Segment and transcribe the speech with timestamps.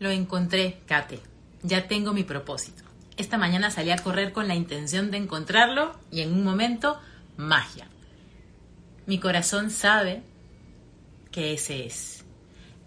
[0.00, 1.20] lo encontré, Kate.
[1.62, 2.82] Ya tengo mi propósito.
[3.16, 6.98] Esta mañana salí a correr con la intención de encontrarlo y en un momento,
[7.36, 7.86] magia.
[9.06, 10.22] Mi corazón sabe
[11.30, 12.24] que ese es.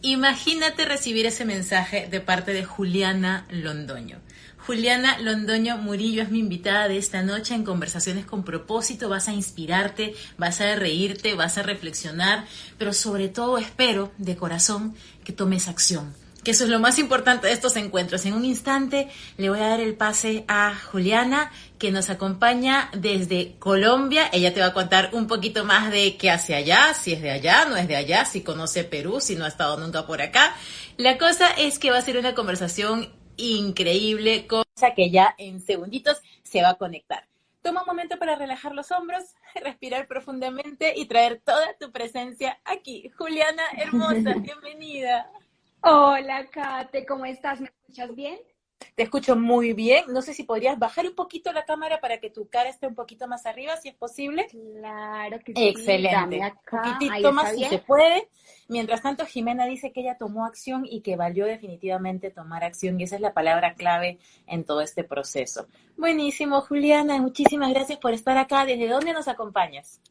[0.02, 4.20] Imagínate recibir ese mensaje de parte de Juliana Londoño.
[4.66, 9.10] Juliana Londoño Murillo es mi invitada de esta noche en Conversaciones con propósito.
[9.10, 12.46] Vas a inspirarte, vas a reírte, vas a reflexionar,
[12.78, 16.14] pero sobre todo espero de corazón que tomes acción
[16.44, 18.26] que eso es lo más importante de estos encuentros.
[18.26, 23.56] En un instante le voy a dar el pase a Juliana, que nos acompaña desde
[23.60, 24.30] Colombia.
[24.32, 27.32] Ella te va a contar un poquito más de qué hace allá, si es de
[27.32, 30.56] allá, no es de allá, si conoce Perú, si no ha estado nunca por acá.
[30.98, 36.22] La cosa es que va a ser una conversación increíble, cosa que ya en segunditos
[36.44, 37.28] se va a conectar.
[37.64, 39.24] Toma un momento para relajar los hombros,
[39.56, 43.10] respirar profundamente y traer toda tu presencia aquí.
[43.18, 45.32] Juliana, hermosa, bienvenida.
[45.82, 47.62] Hola, Kate, ¿cómo estás?
[47.62, 48.38] ¿Me escuchas bien?
[48.96, 50.06] Te escucho muy bien.
[50.10, 52.96] No sé si podrías bajar un poquito la cámara para que tu cara esté un
[52.96, 54.48] poquito más arriba, si es posible.
[54.50, 55.68] Claro que sí.
[55.68, 56.40] Excelente.
[56.40, 58.28] Un poquitito más si se puede.
[58.68, 63.04] Mientras tanto, Jimena dice que ella tomó acción y que valió definitivamente tomar acción y
[63.04, 65.68] esa es la palabra clave en todo este proceso.
[65.98, 67.22] Buenísimo, Juliana.
[67.22, 68.66] Muchísimas gracias por estar acá.
[68.66, 70.02] ¿Desde dónde nos acompañas?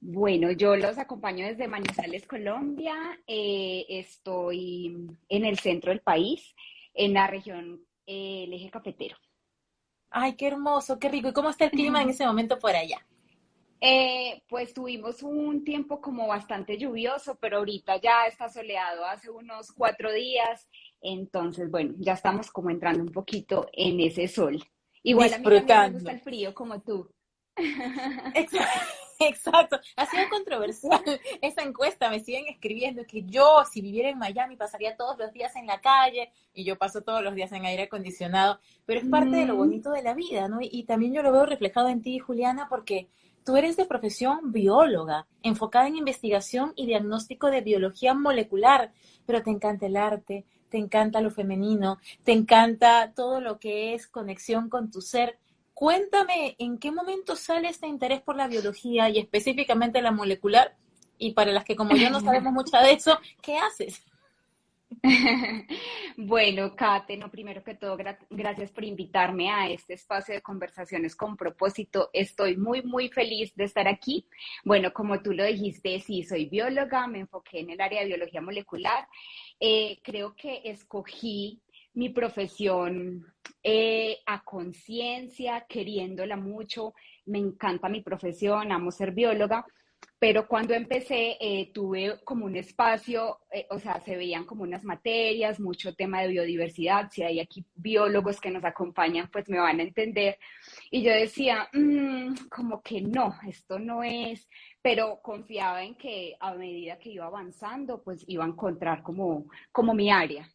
[0.00, 2.94] Bueno, yo los acompaño desde Manizales, Colombia.
[3.26, 6.54] Eh, estoy en el centro del país,
[6.98, 9.16] en la región eh, el eje cafetero.
[10.10, 11.28] Ay, qué hermoso, qué rico.
[11.28, 13.06] ¿Y cómo está el clima en ese momento por allá?
[13.80, 19.70] Eh, pues tuvimos un tiempo como bastante lluvioso, pero ahorita ya está soleado hace unos
[19.72, 20.68] cuatro días.
[21.00, 24.60] Entonces, bueno, ya estamos como entrando un poquito en ese sol.
[25.02, 27.08] Igual a mí me gusta el frío como tú.
[28.34, 28.80] Exacto,
[29.96, 31.02] ha sido controversial
[31.42, 35.56] esa encuesta, me siguen escribiendo que yo si viviera en Miami pasaría todos los días
[35.56, 39.36] en la calle y yo paso todos los días en aire acondicionado, pero es parte
[39.36, 39.58] de lo mm.
[39.58, 40.58] bonito de la vida, ¿no?
[40.60, 43.08] Y, también yo lo veo reflejado en ti, Juliana, porque
[43.44, 48.92] tú eres de profesión bióloga, enfocada en investigación y diagnóstico de biología molecular,
[49.26, 54.06] pero te encanta el arte, te encanta lo femenino, te encanta todo lo que es
[54.06, 55.38] conexión con tu ser
[55.78, 60.74] Cuéntame en qué momento sale este interés por la biología y específicamente la molecular.
[61.18, 64.02] Y para las que como yo no sabemos mucho de eso, ¿qué haces?
[66.16, 67.96] Bueno, Kate, no, primero que todo,
[68.28, 72.10] gracias por invitarme a este espacio de conversaciones con propósito.
[72.12, 74.26] Estoy muy, muy feliz de estar aquí.
[74.64, 78.40] Bueno, como tú lo dijiste, sí, soy bióloga, me enfoqué en el área de biología
[78.40, 79.06] molecular.
[79.60, 81.62] Eh, creo que escogí
[81.94, 83.24] mi profesión
[83.62, 86.94] eh, a conciencia, queriéndola mucho.
[87.26, 89.66] Me encanta mi profesión, amo ser bióloga,
[90.18, 94.84] pero cuando empecé eh, tuve como un espacio, eh, o sea, se veían como unas
[94.84, 97.08] materias, mucho tema de biodiversidad.
[97.10, 100.38] Si hay aquí biólogos que nos acompañan, pues me van a entender.
[100.90, 104.48] Y yo decía, mm, como que no, esto no es,
[104.82, 109.94] pero confiaba en que a medida que iba avanzando, pues iba a encontrar como, como
[109.94, 110.48] mi área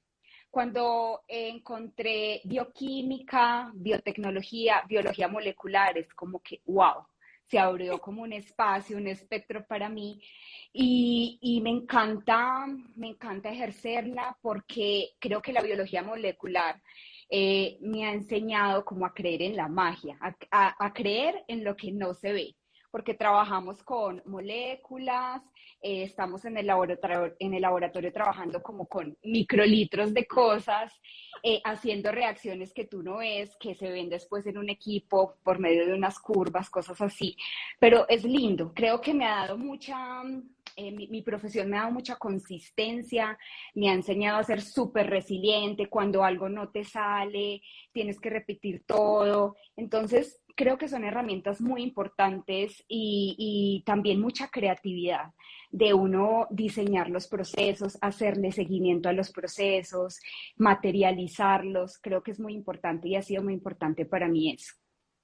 [0.53, 7.08] cuando encontré bioquímica, biotecnología, biología molecular, es como que, wow,
[7.47, 10.22] se abrió como un espacio, un espectro para mí.
[10.72, 16.80] Y, me encanta, me encanta ejercerla porque creo que la biología molecular
[17.31, 20.19] eh, me ha enseñado como a creer en la magia,
[20.52, 22.56] a creer en lo que no se ve
[22.94, 25.42] porque trabajamos con moléculas,
[25.81, 30.94] eh, estamos en el, laboratorio, en el laboratorio trabajando como con microlitros de cosas,
[31.42, 35.57] eh, haciendo reacciones que tú no ves, que se ven después en un equipo por
[35.57, 37.36] medio de unas curvas, cosas así.
[37.80, 40.22] Pero es lindo, creo que me ha dado mucha,
[40.75, 43.39] eh, mi, mi, profesión me ha dado mucha consistencia,
[43.74, 48.84] me ha enseñado a ser súper resiliente, cuando algo no te sale, tienes que repetir
[48.86, 49.56] todo.
[49.75, 55.33] Entonces, creo que son herramientas muy importantes y, también mucha creatividad
[55.71, 60.19] de uno diseñar los procesos, hacerle seguimiento a los procesos,
[60.55, 61.97] materializarlos.
[61.97, 64.73] Creo que es muy importante y ha sido muy importante para mí eso.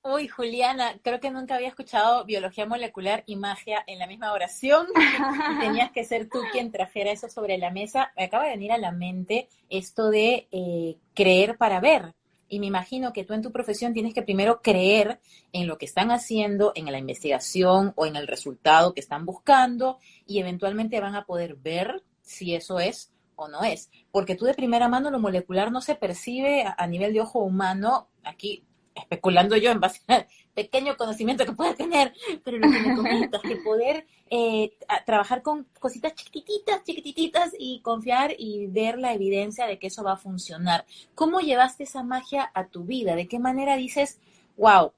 [0.01, 4.87] Uy, Juliana, creo que nunca había escuchado biología molecular y magia en la misma oración.
[5.59, 8.11] tenías que ser tú quien trajera eso sobre la mesa.
[8.15, 12.13] Me acaba de venir a la mente esto de eh, creer para ver.
[12.49, 15.21] Y me imagino que tú en tu profesión tienes que primero creer
[15.53, 19.99] en lo que están haciendo, en la investigación o en el resultado que están buscando
[20.25, 23.89] y eventualmente van a poder ver si eso es o no es.
[24.11, 28.09] Porque tú de primera mano lo molecular no se percibe a, nivel de ojo humano.
[28.23, 28.65] Aquí
[28.95, 30.27] especulando yo en base al
[30.63, 32.13] pequeño conocimiento que pueda tener,
[32.43, 34.73] pero lo que me comentas, que poder eh,
[35.05, 40.13] trabajar con cositas chiquititas, chiquititas y confiar y ver la evidencia de que eso va
[40.13, 40.85] a funcionar.
[41.15, 43.15] ¿Cómo llevaste esa magia a tu vida?
[43.15, 44.19] ¿De qué manera dices,
[44.57, 44.91] wow,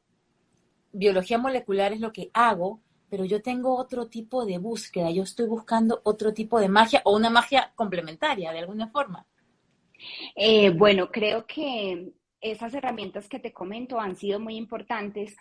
[0.91, 2.79] biología molecular es lo que hago,
[3.11, 7.15] pero yo tengo otro tipo de búsqueda, yo estoy buscando otro tipo de magia o
[7.15, 9.27] una magia complementaria de alguna forma?
[10.35, 15.37] Eh, bueno, creo que esas herramientas que te comento han sido muy importantes,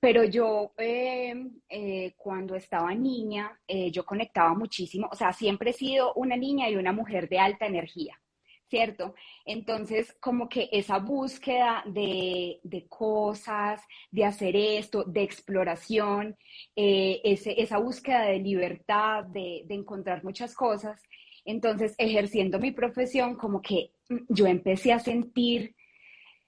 [0.00, 1.34] pero yo eh,
[1.68, 6.68] eh, cuando estaba niña, eh, yo conectaba muchísimo, o sea, siempre he sido una niña
[6.68, 8.20] y una mujer de alta energía,
[8.68, 9.14] ¿cierto?
[9.44, 16.36] Entonces, como que esa búsqueda de, cosas, de hacer esto, de exploración,
[16.74, 21.00] esa búsqueda de libertad, de, de encontrar muchas cosas,
[21.44, 25.74] entonces, ejerciendo mi profesión, como que mm, yo empecé a sentir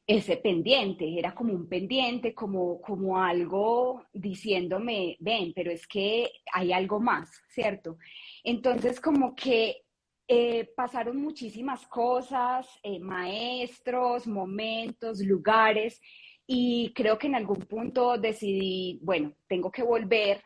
[0.07, 6.73] ese pendiente, era como un pendiente, como, como algo diciéndome, ven, pero es que hay
[6.73, 7.99] algo más, ¿cierto?
[8.43, 9.85] Entonces, como que
[10.27, 16.01] eh, pasaron muchísimas cosas, eh, maestros, momentos, lugares,
[16.47, 20.43] y creo que en algún punto decidí, bueno, tengo que volver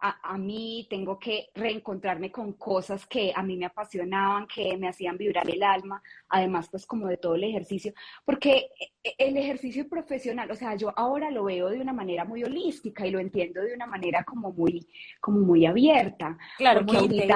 [0.00, 5.18] a, mí, tengo que reencontrarme con cosas que a mí me apasionaban, que me hacían
[5.18, 7.92] vibrar el alma, además pues como de todo el ejercicio,
[8.24, 8.70] porque
[9.02, 13.06] e, el ejercicio profesional, o sea, yo ahora lo veo de una manera muy holística
[13.06, 14.86] y lo entiendo de una manera como muy,
[15.20, 16.38] como muy abierta.
[16.56, 17.28] Claro, muy.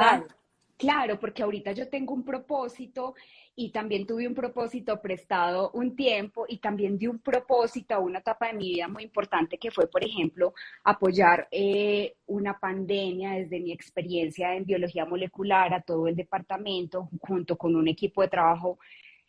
[0.83, 3.15] Claro, porque ahorita yo tengo un propósito
[3.55, 8.21] y también tuve un propósito prestado un tiempo y también di un propósito a una
[8.21, 10.55] etapa de mi vida muy importante que fue, por ejemplo,
[10.85, 17.57] apoyar eh, una pandemia desde mi experiencia en biología molecular a todo el departamento junto
[17.57, 18.79] con un equipo de trabajo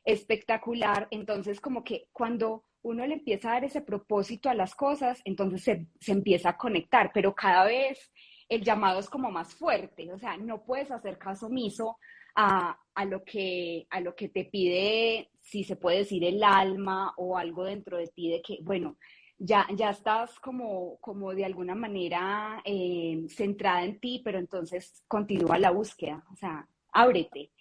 [0.06, 1.08] espectacular.
[1.12, 5.64] Entonces, como que cuando uno le empieza a dar ese propósito a las cosas, entonces
[5.64, 8.12] se, se empieza a conectar, pero cada vez
[8.50, 11.98] el llamado es como más fuerte, o sea, no puedes hacer caso omiso
[12.36, 17.38] a, lo que, a lo que te pide, si se puede decir, el alma o
[17.38, 18.98] algo dentro de ti de que, bueno,
[19.38, 25.58] ya, ya estás como, como de alguna manera eh, centrada en ti, pero entonces continúa
[25.58, 27.52] la búsqueda, o sea, ábrete.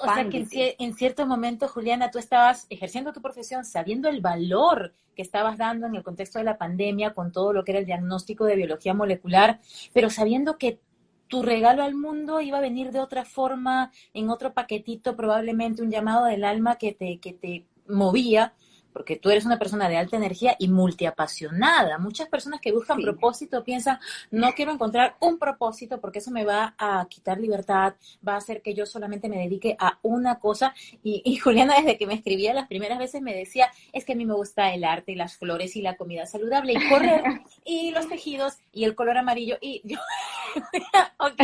[0.00, 4.94] O sea que en, cierto momento, Juliana, tú estabas ejerciendo tu profesión sabiendo el valor
[5.16, 7.86] que estabas dando en el contexto de la pandemia con todo lo que era el
[7.86, 9.60] diagnóstico de biología molecular,
[9.92, 10.80] pero sabiendo que
[11.32, 15.90] tu regalo al mundo iba a venir de otra forma, en otro paquetito, probablemente un
[15.90, 18.52] llamado del alma que te, que te movía
[18.92, 21.98] porque tú eres una persona de alta energía y multiapasionada.
[21.98, 23.98] Muchas personas que buscan propósito piensan,
[24.30, 27.94] no quiero encontrar un propósito porque eso me va a quitar libertad,
[28.26, 30.74] va a hacer que yo solamente me dedique a una cosa.
[31.02, 34.26] Y, Juliana, desde que me escribía las primeras veces, me decía, es que a mí
[34.26, 37.22] me gusta el arte y las flores y la comida saludable y correr
[37.64, 39.56] y los tejidos y el color amarillo.
[39.60, 39.98] Y yo,
[41.18, 41.42] ok,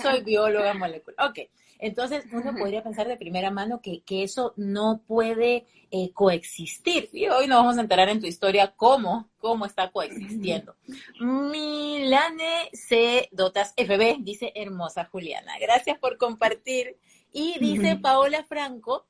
[0.00, 1.30] soy bióloga molecular.
[1.30, 1.38] Ok.
[1.82, 7.10] Entonces, uno podría pensar de primera mano que, eso no puede eh, coexistir.
[7.12, 10.76] Y hoy nos vamos a enterar en tu historia cómo, cómo está coexistiendo.
[11.18, 13.28] Milane C.
[13.32, 15.54] Dotas FB, dice hermosa Juliana.
[15.60, 16.98] Gracias por compartir.
[17.32, 19.08] Y dice Paola Franco,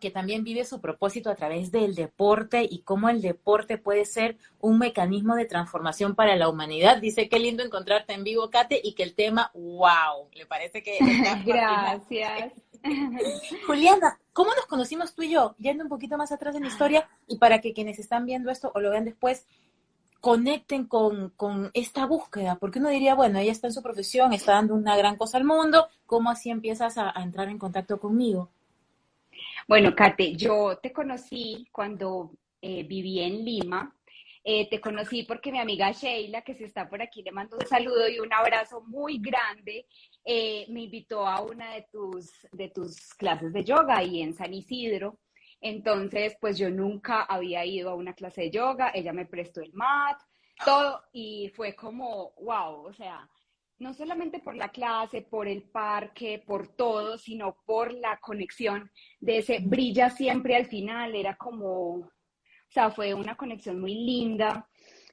[0.00, 4.38] que también vive su propósito a través del deporte y cómo el deporte puede ser
[4.58, 6.98] un mecanismo de transformación para la humanidad.
[6.98, 10.98] Dice, qué lindo encontrarte en vivo, Kate, y que el tema, wow, le parece que...
[11.44, 12.52] Gracias.
[13.66, 15.54] Juliana, ¿cómo nos conocimos tú y yo?
[15.58, 18.72] Yendo un poquito más atrás en la historia y para que quienes están viendo esto
[18.74, 19.44] o lo vean después,
[20.20, 21.32] conecten con,
[21.74, 25.16] esta búsqueda, porque uno diría, bueno, ella está en su profesión, está dando una gran
[25.16, 28.50] cosa al mundo, ¿cómo así empiezas a entrar en contacto conmigo?
[29.68, 33.96] Bueno, Kate, yo te conocí cuando eh, viví en Lima.
[34.42, 37.66] Eh, te conocí porque mi amiga Sheila, que se está por aquí, le mando un
[37.66, 39.86] saludo y un abrazo muy grande.
[40.24, 44.54] Eh, me invitó a una de tus, de tus clases de yoga ahí en San
[44.54, 45.18] Isidro.
[45.60, 49.74] Entonces, pues yo nunca había ido a una clase de yoga, ella me prestó el
[49.74, 50.18] mat,
[50.64, 53.28] todo, y fue como, wow, o sea,
[53.80, 59.38] no solamente por la clase, por el parque, por todo, sino por la conexión de
[59.38, 62.10] ese brilla siempre al final, era como, O
[62.68, 64.68] sea, fue una conexión muy linda.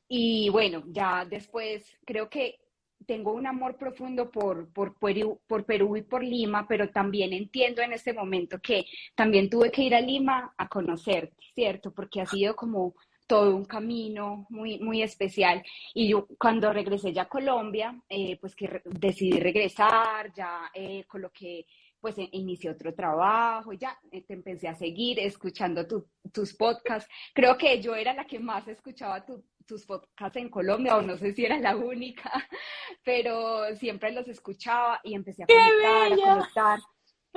[0.08, 2.60] Y bueno, ya después creo que
[3.06, 7.82] tengo un amor profundo por, por, Perú, por Perú y por Lima, pero también entiendo
[7.82, 11.94] en este momento que también tuve que ir a Lima a conocer, ¿cierto?
[11.94, 12.96] Porque ha sido como
[13.28, 15.64] todo un camino muy, muy especial.
[15.94, 21.66] Y yo cuando regresé ya a Colombia, eh, pues que decidí regresar, ya eh, coloqué,
[22.00, 25.86] pues e, inicié otro trabajo ya eh, te empecé a seguir escuchando
[26.32, 27.10] tus podcasts.
[27.34, 31.34] Creo que yo era la que más escuchaba tus podcasts en Colombia, o no sé
[31.34, 32.32] si era la única,
[33.04, 36.80] pero siempre los escuchaba y empecé a conectar, a conectar.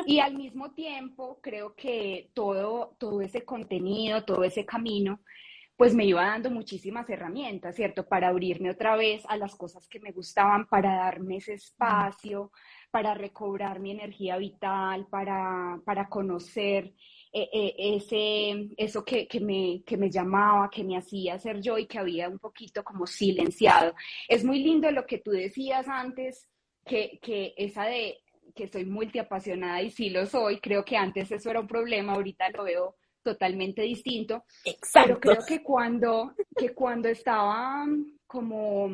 [0.07, 5.21] Y al mismo tiempo, creo que todo, todo ese contenido, todo ese camino,
[5.81, 8.07] pues me iba dando muchísimas herramientas, ¿cierto?
[8.07, 12.53] Para abrirme otra vez a las cosas que me gustaban, para darme ese espacio,
[12.91, 16.93] para recobrar mi energía vital, para, para conocer
[17.33, 21.79] eh, eh, ese, eso que, que, me, que me llamaba, que me hacía ser yo
[21.79, 23.95] y que había un poquito como silenciado.
[24.29, 26.47] Es muy lindo lo que tú decías antes,
[26.85, 28.19] que, que esa de
[28.55, 32.51] que soy multiapasionada y sí lo soy, creo que antes eso era un problema, ahorita
[32.51, 34.45] lo veo totalmente distinto.
[34.93, 37.87] Pero creo que cuando, que cuando estaba
[38.27, 38.91] como,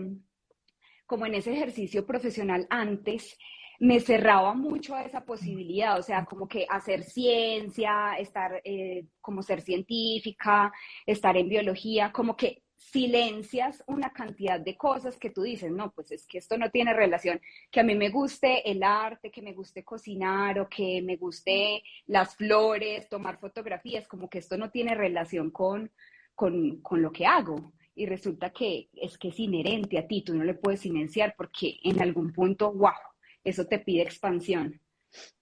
[1.06, 3.36] como en ese ejercicio profesional antes,
[3.78, 9.42] me cerraba mucho a esa posibilidad, o sea, como que hacer ciencia, estar eh, como
[9.42, 10.72] ser científica,
[11.04, 16.12] estar en biología, como que silencias una cantidad de cosas que tú dices, no, pues
[16.12, 17.40] es que esto no tiene relación,
[17.70, 21.82] que a mí me guste el arte, que me guste cocinar o que me guste
[22.06, 25.90] las flores, tomar fotografías, como que esto no tiene relación con,
[26.34, 27.72] con, con lo que hago.
[27.94, 31.78] Y resulta que es que es inherente a ti, tú no le puedes silenciar porque
[31.82, 32.92] en algún punto, wow,
[33.42, 34.80] eso te pide expansión.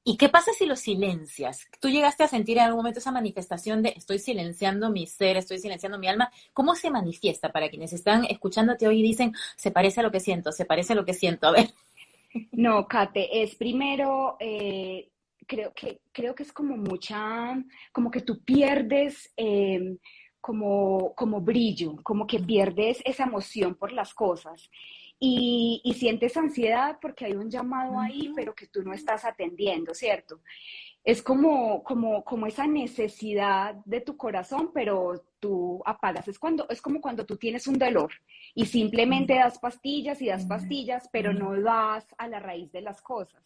[0.06, 1.66] ¿Y qué pasa si lo silencias?
[1.80, 5.58] Tú llegaste a sentir en algún momento esa manifestación de estoy silenciando mi ser, estoy
[5.58, 6.30] silenciando mi alma.
[6.52, 10.20] ¿Cómo se manifiesta para quienes están escuchándote hoy y dicen, se parece a lo que
[10.20, 11.46] siento, se parece a lo que siento?
[11.46, 11.68] A ver.
[12.52, 15.08] No, Kate, es primero, eh,
[15.46, 17.56] creo, que, creo que es como mucha,
[17.92, 19.96] como que tú pierdes eh,
[20.38, 24.70] como, como brillo, como que pierdes esa emoción por las cosas
[25.26, 30.40] y, sientes ansiedad porque hay un llamado ahí, pero que tú no estás atendiendo, ¿cierto?
[31.02, 36.28] Es como, como, como esa necesidad de tu corazón, pero tú apagas.
[36.28, 38.12] Es, cuando, es como cuando tú tienes un dolor
[38.54, 43.00] y simplemente das pastillas y das pastillas, pero no das a la raíz de las
[43.02, 43.42] cosas.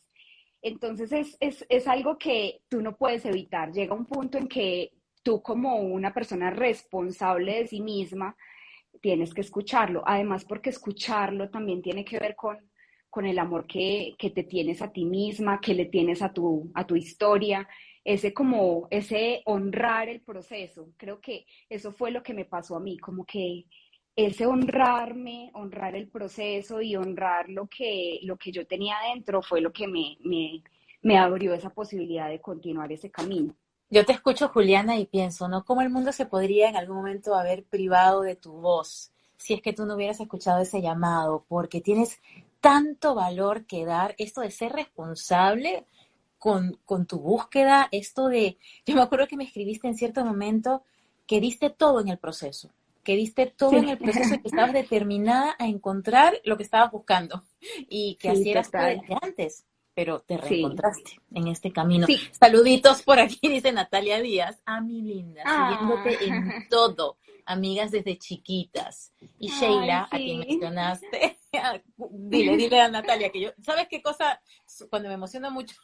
[0.63, 3.73] Entonces es, es, es algo que tú no puedes evitar.
[3.73, 4.93] Llega un punto en que
[5.23, 8.37] tú como una persona responsable de sí misma,
[9.01, 10.03] tienes que escucharlo.
[10.07, 12.59] Además, porque escucharlo también tiene que ver con,
[13.11, 16.71] con el amor que, que, te tienes a ti misma, que le tienes a tu,
[16.75, 17.69] a tu historia,
[18.05, 20.91] ese como, ese honrar el proceso.
[20.97, 23.65] Creo que eso fue lo que me pasó a mí, como que
[24.17, 29.61] ese honrarme, honrar el proceso y honrar lo que, lo que yo tenía dentro fue
[29.61, 30.63] lo que me, me,
[31.03, 33.55] me abrió esa posibilidad de continuar ese camino.
[33.91, 35.65] Yo te escucho, Juliana, y pienso, ¿no?
[35.65, 39.63] ¿Cómo el mundo se podría en algún momento haber privado de tu voz si es
[39.63, 41.47] que tú no hubieras escuchado ese llamado?
[41.49, 42.21] Porque tienes
[42.61, 45.87] tanto valor que dar, esto de ser responsable
[46.39, 50.83] con, con tu búsqueda, esto de, yo me acuerdo que me escribiste en cierto momento
[51.27, 52.71] que diste todo en el proceso,
[53.03, 56.93] que diste todo en el proceso y que estabas determinada a encontrar lo que estabas
[56.93, 57.43] buscando
[57.89, 59.65] y que así eras desde antes
[59.99, 62.07] pero te reencontraste en este camino.
[62.31, 64.63] Saluditos por aquí, dice Natalia Díaz.
[64.65, 66.67] A mi linda, siguiéndote en ah.
[66.71, 67.19] todo.
[67.45, 69.13] Amigas desde chiquitas.
[69.41, 71.39] Y Sheila, a quien mencionaste,
[71.97, 74.41] dile, dile a Natalia que yo, ¿sabes qué cosa?
[74.89, 75.75] Cuando me emociono mucho,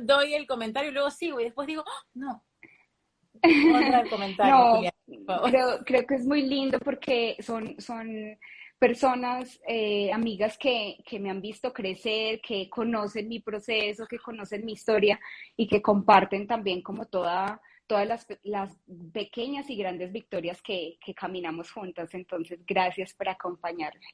[0.00, 2.44] doy el comentario y luego sigo y después digo, ¡Ah, no,
[3.44, 4.80] no,
[5.44, 8.36] creo, creo, que es muy lindo porque son, son
[8.84, 14.62] personas, eh, amigas que, que, me han visto crecer, que conocen mi proceso, que conocen
[14.66, 15.18] mi historia
[15.56, 18.76] y que comparten también como toda, todas las, las
[19.10, 22.12] pequeñas y grandes victorias que, que caminamos juntas.
[22.12, 24.04] Entonces, gracias por acompañarme.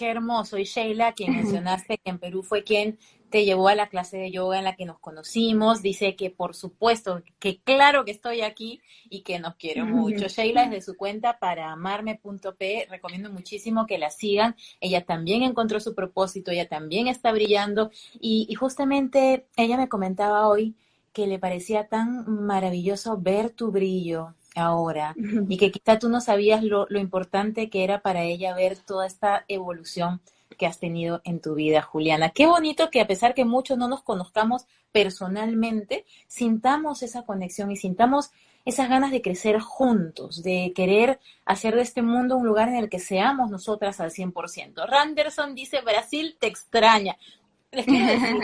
[0.00, 0.56] Qué hermoso.
[0.56, 4.30] Y Sheila, quien mencionaste que en Perú fue quien te llevó a la clase de
[4.30, 8.80] yoga en la que nos conocimos, dice que por supuesto, que claro que estoy aquí
[9.10, 10.28] y que nos quiero mucho.
[10.28, 14.56] Sheila desde su cuenta para amarme.p, recomiendo muchísimo que la sigan.
[14.80, 20.48] Ella también encontró su propósito, ella también está brillando y, y justamente ella me comentaba
[20.48, 20.76] hoy
[21.12, 25.14] que le parecía tan maravilloso ver tu brillo, ahora
[25.48, 29.06] y que quizá tú no sabías lo, lo, importante que era para ella ver toda
[29.06, 30.20] esta evolución
[30.58, 32.30] que has tenido en tu vida, Juliana.
[32.30, 37.76] Qué bonito que a pesar que muchos no nos conozcamos personalmente, sintamos esa conexión y
[37.76, 38.30] sintamos
[38.64, 42.90] esas ganas de crecer juntos, de querer hacer de este mundo un lugar en el
[42.90, 44.86] que seamos nosotras al 100%.
[44.86, 47.16] Randerson dice, Brasil te extraña.
[47.72, 48.36] Les quiero decir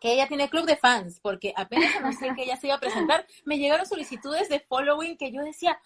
[0.00, 3.26] que ella tiene club de fans, porque apenas anuncié que ella se iba a presentar,
[3.44, 5.78] me llegaron solicitudes de following que yo decía,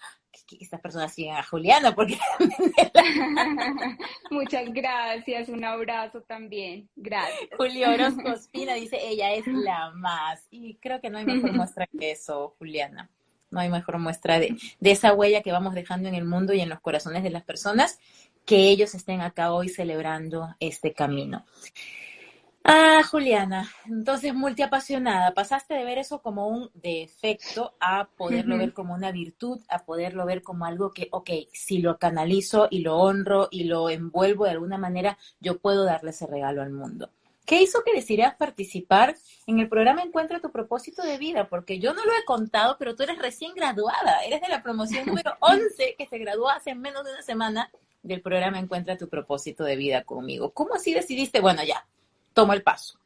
[0.47, 2.19] que estas personas siguen a Juliana, porque...
[4.31, 7.51] Muchas gracias, un abrazo también, gracias.
[7.57, 11.87] Julio Orozco Espina dice, ella es la más, y creo que no hay mejor muestra
[11.87, 13.11] que eso, Juliana.
[13.51, 16.61] No hay mejor muestra de, de esa huella que vamos dejando en el mundo y
[16.61, 17.99] en los corazones de las personas,
[18.47, 21.45] que ellos estén acá hoy celebrando este camino.
[22.73, 28.95] Ah, Juliana, entonces multiapasionada, pasaste de ver eso como un defecto a poderlo ver como
[28.95, 33.49] una virtud, a poderlo ver como algo que, ok, si lo canalizo y lo honro
[33.51, 37.11] y lo envuelvo de alguna manera, yo puedo darle ese regalo al mundo.
[37.45, 39.17] ¿Qué hizo que decidieras participar
[39.49, 41.49] en el programa Encuentra tu propósito de vida?
[41.49, 45.07] Porque yo no lo he contado, pero tú eres recién graduada, eres de la promoción
[45.07, 47.69] número 11 que se graduó hace menos de una semana
[48.05, 50.53] del programa Encuentra tu propósito de vida conmigo.
[50.53, 51.41] ¿Cómo así decidiste?
[51.41, 51.85] Bueno, ya,
[52.33, 52.99] tomo el paso.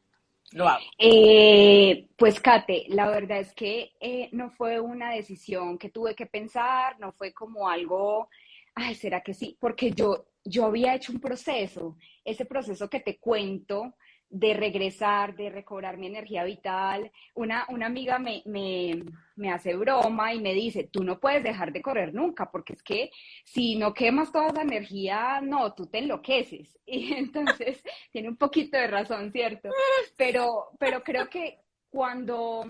[0.51, 0.85] Lo hago.
[0.97, 6.27] Eh, pues Kate, la verdad es que eh, no fue una decisión que tuve que
[6.27, 8.29] pensar, no fue como algo,
[8.73, 9.57] ay, ¿será que sí?
[9.59, 13.95] Porque yo, yo había hecho un proceso, ese proceso que te cuento,
[14.35, 17.09] de regresar, de recobrar mi energía vital.
[17.35, 19.01] Una, una amiga me, me,
[19.37, 22.83] me, hace broma y me dice, tú no puedes dejar de correr nunca, porque es
[22.83, 23.11] que
[23.45, 26.77] si no quemas toda esa energía, no, tú te enloqueces.
[26.87, 29.69] Y entonces tiene un poquito de razón, ¿cierto?
[30.17, 32.63] Pero, pero creo que cuando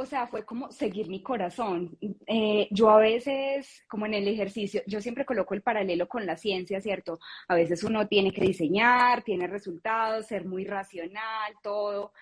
[0.00, 1.96] o sea, fue como seguir mi corazón.
[2.26, 6.36] Eh, yo a veces, como en el ejercicio, yo siempre coloco el paralelo con la
[6.36, 7.18] ciencia, ¿cierto?
[7.48, 12.12] A veces uno tiene que diseñar, tiene resultados, ser muy racional, todo,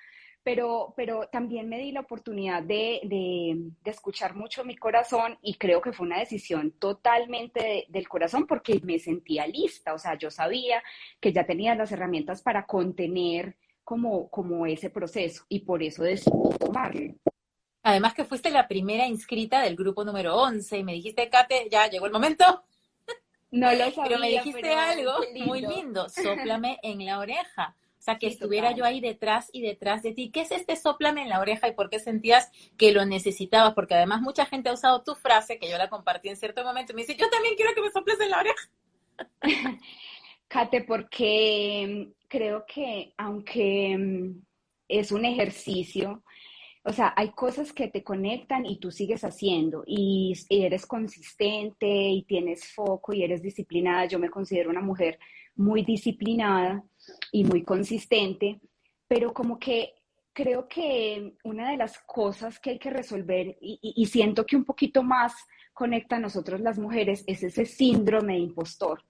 [0.42, 5.80] pero, pero también me di la oportunidad de, de, escuchar mucho mi corazón y creo
[5.80, 10.82] que fue una decisión totalmente del corazón porque me sentía lista, o sea, yo sabía
[11.20, 16.32] que ya tenía las herramientas para contener como, como ese proceso y por eso decidí
[16.58, 17.14] tomarlo.
[17.88, 21.88] Además que fuiste la primera inscrita del grupo número 11 y me dijiste, Kate, ya
[21.88, 22.44] llegó el momento.
[23.51, 24.03] No lo sabía.
[24.05, 25.12] Pero me dijiste algo
[25.46, 27.74] muy lindo, sóplame en la oreja.
[27.98, 30.31] O sea, que estuviera yo ahí detrás y detrás de ti.
[30.31, 33.72] ¿Qué es este sóplame en la oreja y por qué sentías que lo necesitabas?
[33.72, 36.92] Porque además mucha gente ha usado tu frase, que yo la compartí en cierto momento,
[36.92, 38.70] y me dice, yo también quiero que me soples en la oreja.
[40.48, 44.42] Kate, porque creo que aunque mm,
[44.88, 46.22] es un ejercicio,
[46.88, 52.22] o sea, hay cosas que te conectan y tú sigues haciendo y, eres consistente y
[52.22, 54.07] tienes foco y eres disciplinada.
[54.07, 55.18] Yo me considero una mujer
[55.55, 56.83] muy disciplinada
[57.31, 58.59] y muy consistente,
[59.07, 59.96] pero como que
[60.33, 65.03] creo que una de las cosas que hay que resolver y, siento que un poquito
[65.03, 65.35] más
[65.74, 69.05] conecta a nosotros las mujeres es ese síndrome de impostor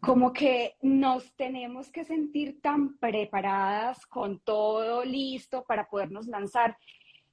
[0.00, 6.78] como que nos tenemos que sentir tan preparadas con todo listo para podernos lanzar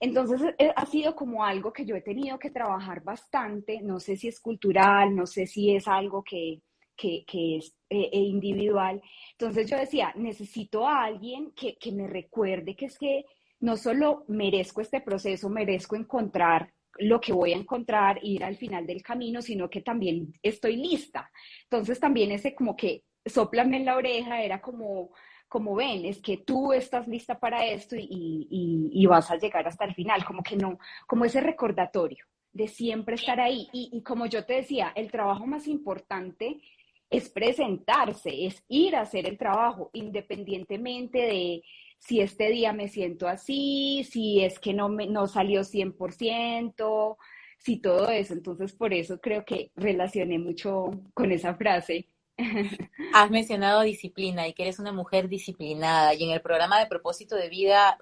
[0.01, 4.17] entonces eh, ha sido como algo que yo he tenido que trabajar bastante, no sé
[4.17, 6.61] si es cultural, no sé si es algo que,
[6.97, 8.99] es eh, eh, individual.
[9.33, 13.25] Entonces yo decía, necesito a alguien que, que me recuerde que es que
[13.59, 18.87] no solo merezco este proceso, merezco encontrar lo que voy a encontrar, ir al final
[18.87, 21.29] del camino, sino que también estoy lista.
[21.63, 25.11] Entonces también ese como que soplame en la oreja era como
[25.51, 29.93] como ven, es que tú estás lista para esto y, vas a llegar hasta el
[29.93, 33.67] final, como que no, como ese recordatorio de siempre estar ahí.
[33.73, 36.61] Y, como yo te decía, el trabajo más importante
[37.09, 41.63] es presentarse, es ir a hacer el trabajo, independientemente de
[41.99, 47.17] si este día me siento así, si es que no, me, no salió 100%,
[47.57, 48.33] si todo eso.
[48.33, 52.07] Entonces, por eso creo que relacioné mucho con esa frase.
[53.13, 57.35] Has mencionado disciplina y que eres una mujer disciplinada y en el programa de propósito
[57.35, 57.97] de vida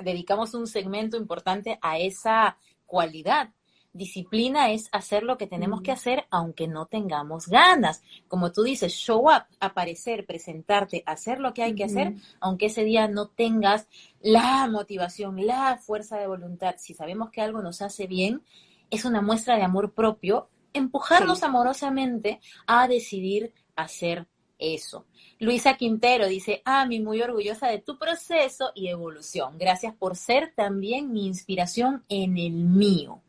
[0.00, 3.50] dedicamos un segmento importante a esa cualidad.
[3.94, 5.94] Disciplina es hacer lo que tenemos que mm.
[5.94, 8.02] hacer aunque no tengamos ganas.
[8.26, 12.84] Como tú dices, show up, aparecer, presentarte, hacer lo que hay que hacer, aunque ese
[12.84, 13.88] día no tengas
[14.20, 16.76] la motivación, la fuerza de voluntad.
[16.78, 18.42] Si sabemos que algo nos hace bien,
[18.90, 24.26] es una muestra de amor propio, empujarnos amorosamente a decidir hacer
[24.58, 25.06] eso.
[25.38, 29.58] Luisa Quintero dice, ah, mi muy orgullosa de tu proceso y evolución.
[29.58, 33.22] Gracias por ser también mi inspiración en el mío.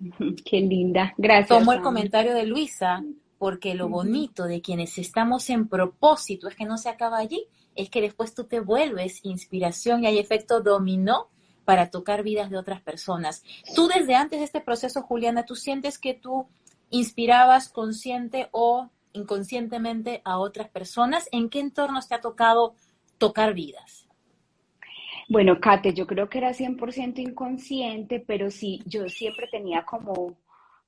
[0.44, 1.58] Qué linda, gracias.
[1.58, 3.04] Tomo el comentario de Luisa,
[3.38, 7.88] porque lo bonito de quienes estamos en propósito es que no se acaba allí, es
[7.88, 11.28] que después tú te vuelves inspiración y hay efecto dominó
[11.68, 13.44] para tocar vidas de otras personas.
[13.74, 16.46] Tú desde antes de este proceso, Juliana, ¿tú sientes que tú
[16.88, 21.28] inspirabas consciente o inconscientemente a otras personas?
[21.30, 22.74] ¿En qué entornos te ha tocado
[23.18, 24.08] tocar vidas?
[25.28, 30.38] Bueno, Kate, yo creo que era 100% inconsciente, pero sí, yo siempre tenía como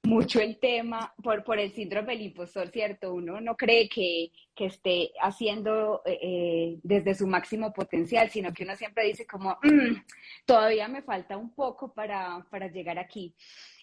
[0.03, 3.15] mucho el tema por, por el síndrome del impostor, ¿cierto?
[3.15, 8.65] Uno no cree que, que esté haciendo eh, eh, desde su máximo potencial, sino que
[8.65, 9.97] uno siempre dice como, mm,
[10.47, 13.35] todavía me falta un poco para, para llegar aquí.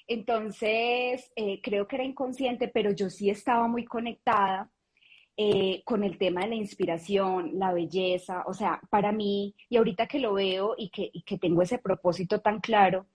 [0.08, 4.72] Entonces, eh, creo que era inconsciente, pero yo sí estaba muy conectada
[5.36, 10.08] eh, con el tema de la inspiración, la belleza, o sea, para mí, y ahorita
[10.08, 13.06] que lo veo y que, que tengo ese propósito tan claro,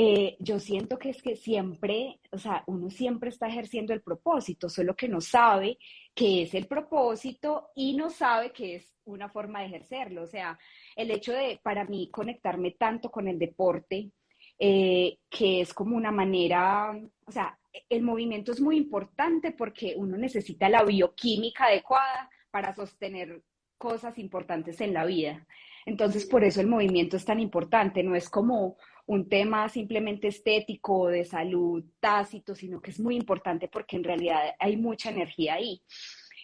[0.00, 4.68] eh, yo siento que es que siempre, o sea, uno siempre está ejerciendo el propósito,
[4.68, 5.76] solo que no sabe
[6.14, 10.22] qué es el propósito y no sabe que es una forma de ejercerlo.
[10.22, 10.56] O sea,
[10.94, 14.12] el hecho de, para mí, conectarme tanto con el deporte,
[14.56, 17.58] eh, que es como una manera, o sea,
[17.88, 23.42] el movimiento es muy importante porque uno necesita la bioquímica adecuada para sostener
[23.76, 25.44] cosas importantes en la vida.
[25.86, 28.76] Entonces, por eso el movimiento es tan importante, no es como
[29.08, 34.54] un tema simplemente estético de salud tácito, sino que es muy importante porque en realidad
[34.58, 35.82] hay mucha energía ahí.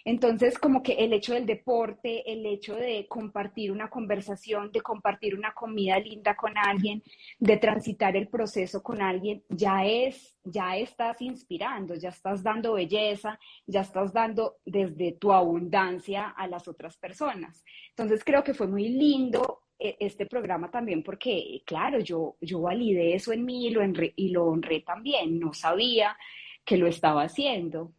[0.07, 5.35] Entonces, como que el hecho del deporte, el hecho de compartir una conversación, de compartir
[5.35, 7.03] una comida linda con alguien,
[7.39, 13.39] de transitar el proceso con alguien, ya es, ya estás inspirando, ya estás dando belleza,
[13.67, 17.65] ya estás dando desde tu abundancia a las otras personas.
[17.91, 19.64] Entonces, creo que fue muy lindo
[20.01, 23.83] este programa también porque, claro, yo, yo validé eso en mí y lo,
[24.17, 26.17] y lo honré también, no sabía
[26.65, 27.93] que lo estaba haciendo.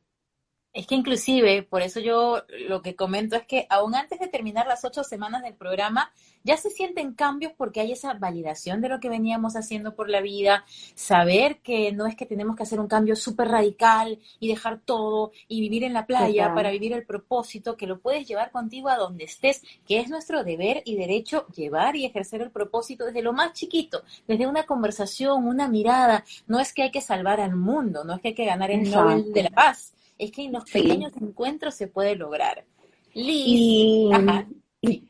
[0.76, 4.68] Es que inclusive, por eso yo lo que comento es que aún antes de terminar
[4.68, 6.12] las ocho semanas del programa,
[6.44, 10.20] ya se sienten cambios porque hay esa validación de lo que veníamos haciendo por la
[10.20, 14.82] vida, saber que no es que tenemos que hacer un cambio súper radical y dejar
[14.82, 18.90] todo y vivir en la playa para vivir el propósito, que lo puedes llevar contigo
[18.90, 23.22] a donde estés, que es nuestro deber y derecho llevar y ejercer el propósito desde
[23.22, 26.26] lo más chiquito, desde una conversación, una mirada.
[26.48, 28.92] No es que hay que salvar al mundo, no es que hay que ganar el
[28.92, 32.66] Nobel de la Paz es que en los pequeños encuentros se puede lograr.
[33.14, 34.10] y,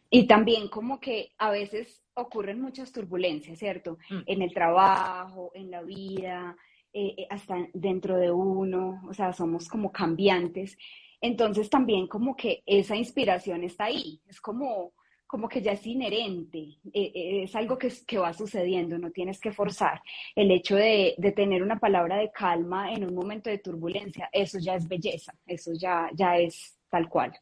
[0.10, 3.98] y, también como que a veces ocurren muchas turbulencias, ¿cierto?
[4.10, 4.20] Mm.
[4.26, 6.56] En el trabajo, en la vida,
[6.94, 10.78] eh, eh, hasta dentro de uno, o sea, somos como cambiantes.
[11.20, 14.94] Entonces también como que esa inspiración está ahí, es como
[15.28, 16.60] como que ya es inherente,
[16.94, 20.02] eh, eh, es algo que, que, va sucediendo, no tienes que forzar.
[20.36, 24.60] El hecho de, de, tener una palabra de calma en un momento de turbulencia, eso
[24.60, 27.34] ya es belleza, eso ya, ya es tal cual.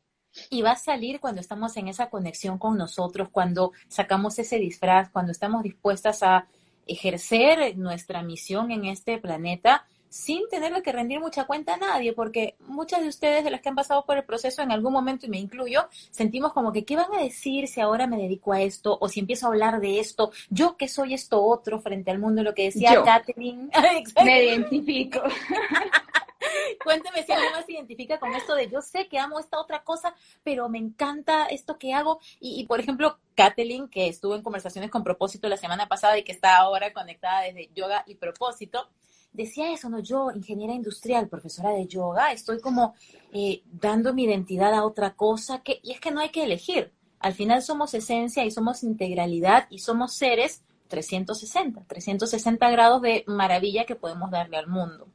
[0.50, 5.10] Y va a salir cuando estamos en esa conexión con nosotros, cuando sacamos ese disfraz,
[5.12, 6.48] cuando estamos dispuestas a
[6.88, 12.54] ejercer nuestra misión en este planeta sin tenerle que rendir mucha cuenta a nadie, porque
[12.68, 15.30] muchas de ustedes, de las que han pasado por el proceso en algún momento, y
[15.30, 18.96] me incluyo, sentimos como que, ¿qué van a decir si ahora me dedico a esto
[19.02, 20.32] o si empiezo a hablar de esto?
[20.52, 23.72] Yo que soy esto otro frente al mundo, lo que decía Catherine.
[24.24, 25.20] me identifico.
[26.84, 29.84] Cuénteme si alguien más se identifica con esto de yo sé que amo esta otra
[29.84, 32.20] cosa, pero me encanta esto que hago.
[32.40, 36.24] Y, y, por ejemplo, Kathleen, que estuvo en conversaciones con propósito la semana pasada y
[36.24, 38.88] que está ahora conectada desde yoga y propósito,
[39.34, 40.00] decía eso, ¿no?
[40.00, 42.96] Yo, ingeniera industrial, profesora de yoga, estoy como
[43.32, 46.92] eh, dando mi identidad a otra cosa, que, y es que no hay que elegir.
[47.20, 53.86] Al final somos esencia y somos integralidad y somos seres 360, 360 grados de maravilla
[53.86, 55.08] que podemos darle al mundo.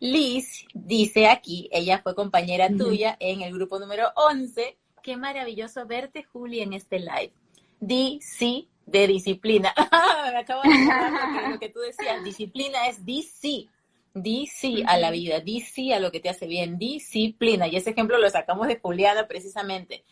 [0.00, 4.78] Liz dice aquí, ella fue compañera tuya en el grupo número 11.
[5.02, 7.32] Qué maravilloso verte, Juli, en este live.
[7.80, 9.72] Di sí de disciplina.
[10.32, 12.22] Me acabo de acordar lo que, tú decías.
[12.24, 13.68] Disciplina es DC.
[14.12, 17.68] DC a la vida, DC a lo que te hace bien, disciplina.
[17.68, 20.02] Y ese ejemplo lo sacamos de Juliana precisamente.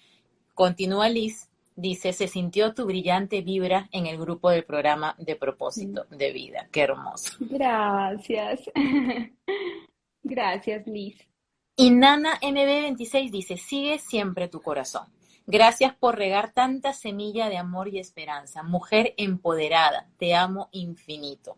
[0.55, 6.07] Continúa Liz, dice, se sintió tu brillante vibra en el grupo del programa de propósito
[6.11, 6.69] de vida.
[6.71, 7.33] Qué hermoso.
[7.41, 8.71] Gracias.
[10.23, 11.17] Gracias, Liz.
[11.75, 15.07] Y Nana MB26 dice, sigue siempre tu corazón.
[15.51, 18.63] Gracias por regar tanta semilla de amor y esperanza.
[18.63, 21.57] Mujer empoderada, te amo infinito.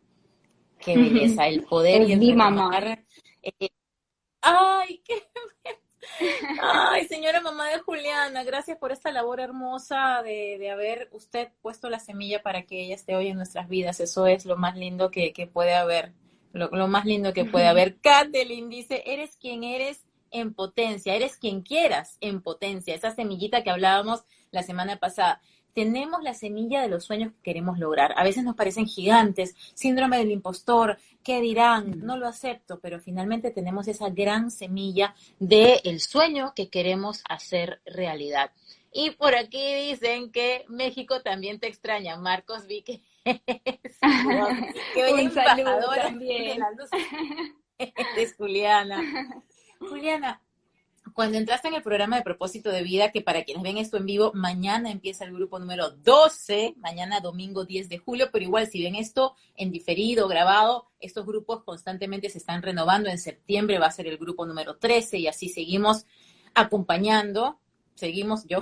[0.79, 2.71] Qué belleza, el poder y el mi mamá.
[3.43, 3.69] Eh,
[4.43, 5.25] ay, qué
[6.63, 11.99] Ay, señora mamá de Juliana, gracias por esta labor hermosa de, haber usted puesto la
[11.99, 13.99] semilla para que ella esté hoy en nuestras vidas.
[13.99, 16.13] Eso es lo más lindo que, puede haber,
[16.53, 17.99] lo, lo, más lindo que puede haber.
[18.01, 23.71] Kathleen dice, eres quien eres en potencia, eres quien quieras en potencia, esa semillita que
[23.71, 25.41] hablábamos la semana pasada.
[25.73, 28.13] tenemos la semilla de los sueños que queremos lograr.
[28.17, 32.01] A veces nos parecen gigantes, síndrome del impostor, ¿qué dirán?
[32.05, 38.51] No lo acepto, pero finalmente tenemos esa gran semilla del sueño que queremos hacer realidad.
[38.93, 42.17] Y por aquí dicen que México también te extraña.
[42.17, 43.41] Marcos vi que es,
[45.13, 46.49] Un saludo también.
[46.49, 46.91] de la luz.
[48.17, 49.01] es Juliana.
[49.81, 50.43] Juliana,
[51.15, 54.07] cuando entraste en el programa de propósito de vida, que para quienes ven esto en
[54.07, 58.83] vivo, mañana empieza el grupo número 12, mañana domingo 10 de julio, pero igual si
[58.83, 63.09] ven esto en diferido, grabado, estos grupos constantemente se están renovando.
[63.09, 66.05] En septiembre va a ser el grupo número 13 y así seguimos
[66.55, 67.59] acompañando,
[67.95, 68.61] seguimos yo,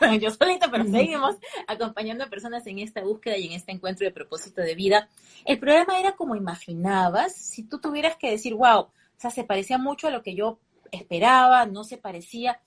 [0.20, 4.12] yo solita, pero seguimos acompañando a personas en esta búsqueda y en este encuentro de
[4.12, 5.08] propósito de vida.
[5.44, 8.88] El programa era como imaginabas, si tú tuvieras que decir, wow,
[9.22, 10.58] sea, se parecía mucho a lo que yo
[10.90, 12.60] esperaba, no se parecía.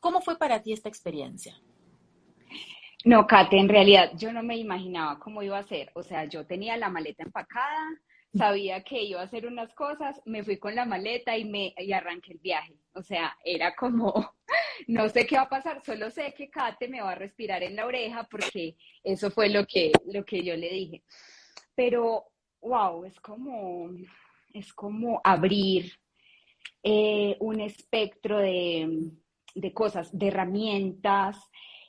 [0.00, 1.60] ¿Cómo fue para ti esta experiencia?
[3.04, 5.90] No, Kate, en realidad yo no me imaginaba cómo iba a ser.
[5.94, 8.00] O sea, yo tenía la maleta empacada,
[8.36, 11.92] sabía que iba a hacer unas cosas, me fui con la maleta y me y
[11.92, 12.74] arranqué el viaje.
[12.94, 14.12] O sea, era como,
[14.88, 17.76] no sé qué va a pasar, solo sé que Kate me va a respirar en
[17.76, 21.02] la oreja porque eso fue lo que, lo que yo le dije.
[21.74, 22.24] Pero,
[22.60, 23.90] wow, es como,
[24.56, 25.92] es como abrir
[26.82, 29.12] eh, un espectro de,
[29.74, 31.36] cosas, de herramientas.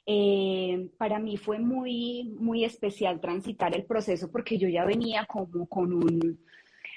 [0.06, 5.68] Eh, para mí fue muy, muy especial transitar el proceso porque yo ya venía como
[5.68, 6.46] con un,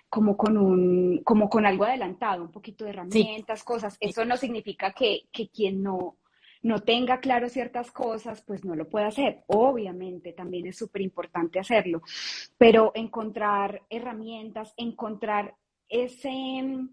[0.08, 3.96] como con un, como con algo adelantado, un poquito de herramientas, cosas.
[4.00, 6.16] Eso no significa que, que quien no,
[6.62, 9.42] no tenga claro ciertas cosas, pues no lo pueda hacer.
[9.46, 12.02] Obviamente, también es súper importante hacerlo,
[12.58, 15.54] pero encontrar herramientas, encontrar
[15.88, 16.86] ese,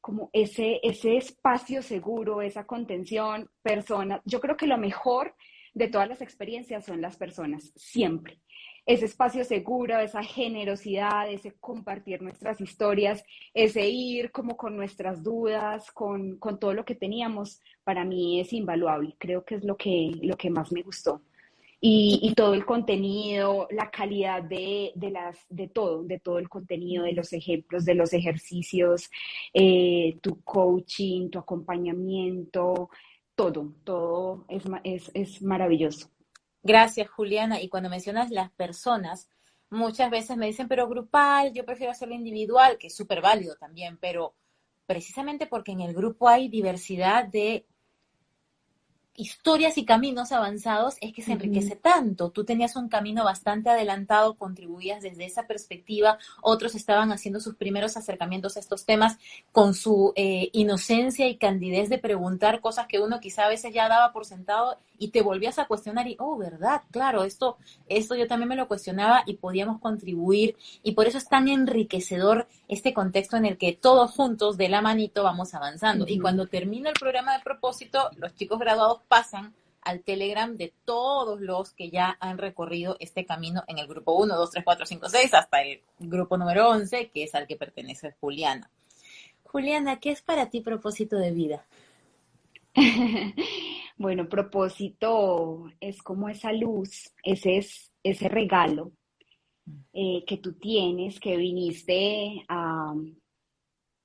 [0.00, 4.20] como ese, ese espacio seguro, esa contención, personas.
[4.24, 5.34] Yo creo que lo mejor
[5.74, 8.38] de todas las experiencias son las personas, siempre.
[8.86, 15.90] Ese espacio seguro, esa generosidad, ese compartir nuestras historias, ese ir como con nuestras dudas,
[15.92, 19.16] con, con todo lo que teníamos, para mí es invaluable.
[19.18, 21.22] Creo que es lo que, lo que más me gustó
[21.86, 27.04] y, todo el contenido, la calidad de, de, las, de todo, de todo el contenido,
[27.04, 29.10] de los ejemplos, de los ejercicios,
[29.52, 32.88] eh, tu coaching, tu acompañamiento,
[33.34, 36.08] todo, todo es, es, es maravilloso.
[36.64, 37.60] Gracias, Juliana.
[37.60, 39.28] Y cuando mencionas las personas,
[39.70, 43.98] muchas veces me dicen, pero grupal, yo prefiero hacerlo individual, que es súper válido también,
[43.98, 44.34] pero
[44.86, 47.66] precisamente porque en el grupo hay diversidad de
[49.16, 52.30] historias y caminos avanzados es que se enriquece tanto.
[52.30, 57.96] Tú tenías un camino bastante adelantado, contribuías desde esa perspectiva, otros estaban haciendo sus primeros
[57.96, 59.18] acercamientos a estos temas
[59.52, 63.88] con su eh, inocencia y candidez de preguntar cosas que uno quizá a veces ya
[63.88, 68.26] daba por sentado y te volvías a cuestionar y, oh, verdad, claro, esto, esto yo
[68.26, 73.36] también me lo cuestionaba y podíamos contribuir y por eso es tan enriquecedor este contexto
[73.36, 76.06] en el que todos juntos de la manito vamos avanzando.
[76.08, 81.38] Y cuando termina el programa de propósito, los chicos graduados pasan al Telegram de todos
[81.38, 85.08] los que ya han recorrido este camino en el grupo 1, 2, 3, 4, 5,
[85.10, 88.70] 6, hasta el grupo número 11, que es al que pertenece Juliana.
[89.42, 91.66] Juliana, ¿qué es para ti propósito de vida?
[93.96, 98.92] bueno, propósito es como esa luz, ese es ese regalo
[99.92, 102.94] eh, que tú tienes, que viniste a,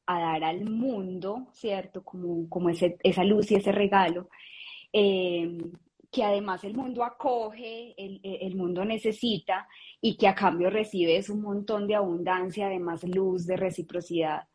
[0.08, 2.04] dar al mundo, ¿cierto?
[2.04, 4.30] Como, como ese, esa luz y ese regalo,
[4.92, 5.56] eh,
[6.12, 9.68] que además el mundo acoge, el, el, mundo necesita
[10.02, 14.48] y que a cambio recibes un montón de abundancia, además luz, de reciprocidad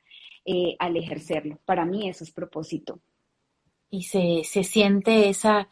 [0.45, 1.61] eh, al ejercerlo.
[1.65, 3.01] Para mí eso es propósito
[3.95, 5.69] y se, se siente esa,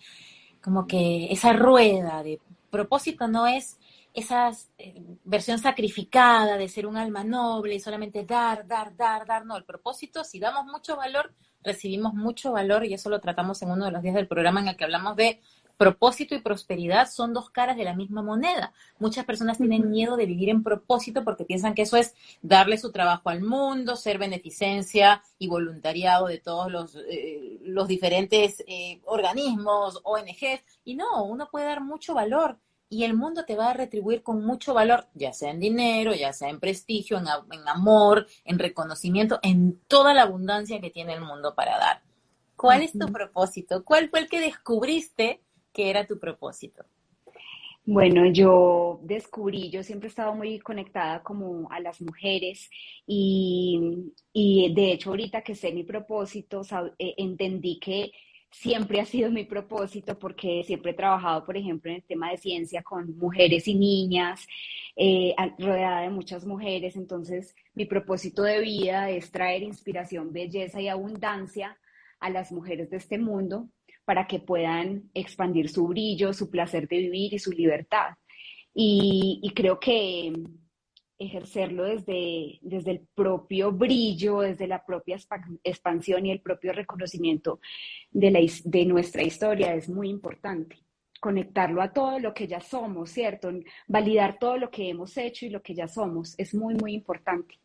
[0.63, 3.79] como que esa rueda de propósito no es
[4.15, 9.45] esa eh, versión sacrificada de ser un alma noble y solamente dar, dar, dar, dar.
[9.45, 13.71] No, el propósito, si damos mucho valor, recibimos mucho valor y eso lo tratamos en
[13.71, 15.41] uno de los días del programa en el que hablamos de
[15.83, 18.73] propósito y prosperidad son dos caras de la misma moneda.
[19.01, 22.93] Muchas personas tienen miedo de vivir en propósito porque piensan que eso es darle su
[22.93, 30.01] trabajo al mundo, ser beneficencia y voluntariado de todos los, eh, los diferentes eh, organismos,
[30.05, 30.63] ONGs.
[30.85, 34.45] Y no, uno puede dar mucho valor y el mundo te va a retribuir con
[34.45, 39.41] mucho valor, ya sea en dinero, ya sea en prestigio, en, en amor, en reconocimiento,
[39.43, 42.03] en toda la abundancia que tiene el mundo para dar.
[42.55, 43.85] ¿Cuál es tu propósito?
[43.85, 45.41] ¿Cuál fue el que descubriste
[45.73, 46.85] ¿Qué era tu propósito?
[47.85, 52.71] Bueno, yo descubrí, yo siempre he estado muy conectada como a las mujeres
[53.07, 56.63] y, de hecho ahorita que sé mi propósito,
[56.99, 58.13] eh, entendí que
[58.53, 62.37] siempre ha sido mi propósito porque siempre he trabajado, por ejemplo, en el tema de
[62.37, 64.47] ciencia con mujeres y niñas,
[64.95, 66.95] eh, rodeada de muchas mujeres.
[66.97, 71.79] Entonces, mi propósito de vida es traer inspiración, belleza y abundancia
[72.21, 73.69] a las mujeres de este mundo
[74.05, 78.15] para que puedan expandir su brillo, su placer de vivir y su libertad.
[78.75, 80.33] y creo que
[81.25, 85.17] ejercerlo desde, desde el propio brillo, desde la propia
[85.63, 87.61] expansión y el propio reconocimiento
[88.11, 90.79] de, la, de nuestra historia es muy importante.
[91.21, 93.53] Conectarlo a todo lo que ya somos, ¿cierto?
[93.87, 97.62] Validar todo lo que hemos hecho y lo que ya somos es muy, muy importante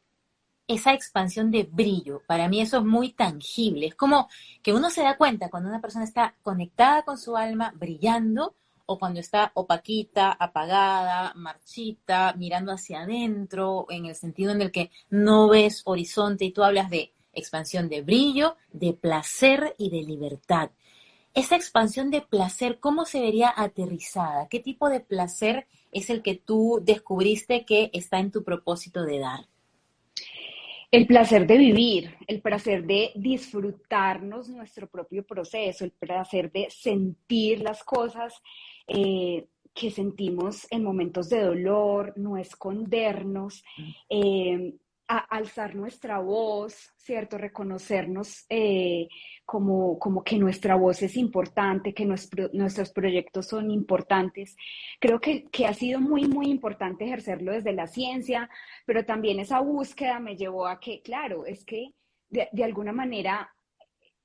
[0.67, 3.87] esa expansión de brillo, para mí eso es muy tangible.
[3.87, 4.27] Es como
[4.61, 8.55] que uno se da cuenta cuando una persona está conectada con su alma, brillando,
[8.89, 14.91] o cuando está opaquita, apagada, marchita, mirando hacia adentro, en el sentido en el que
[15.09, 20.71] no ves horizonte y tú hablas de expansión de brillo, de placer y de libertad.
[21.33, 24.47] Esa expansión de placer, ¿cómo se vería aterrizada?
[24.47, 29.19] ¿Qué tipo de placer es el que tú descubriste que está en tu propósito de
[29.19, 29.47] dar?
[30.89, 37.59] El placer de vivir, el placer de disfrutarnos nuestro propio proceso, el placer de sentir
[37.61, 38.41] las cosas
[38.87, 43.65] eh, que sentimos en momentos de dolor, no escondernos,
[44.09, 44.75] eh,
[45.07, 47.37] alzar nuestra voz, ¿cierto?
[47.37, 49.07] Reconocernos eh,
[49.45, 54.55] como, como que nuestra voz es importante, que nuestros proyectos son importantes.
[54.99, 58.49] Creo que, que ha sido muy, muy importante ejercerlo desde la ciencia,
[58.85, 61.93] pero también esa búsqueda me llevó a que, claro, es que
[62.29, 63.49] de, de alguna manera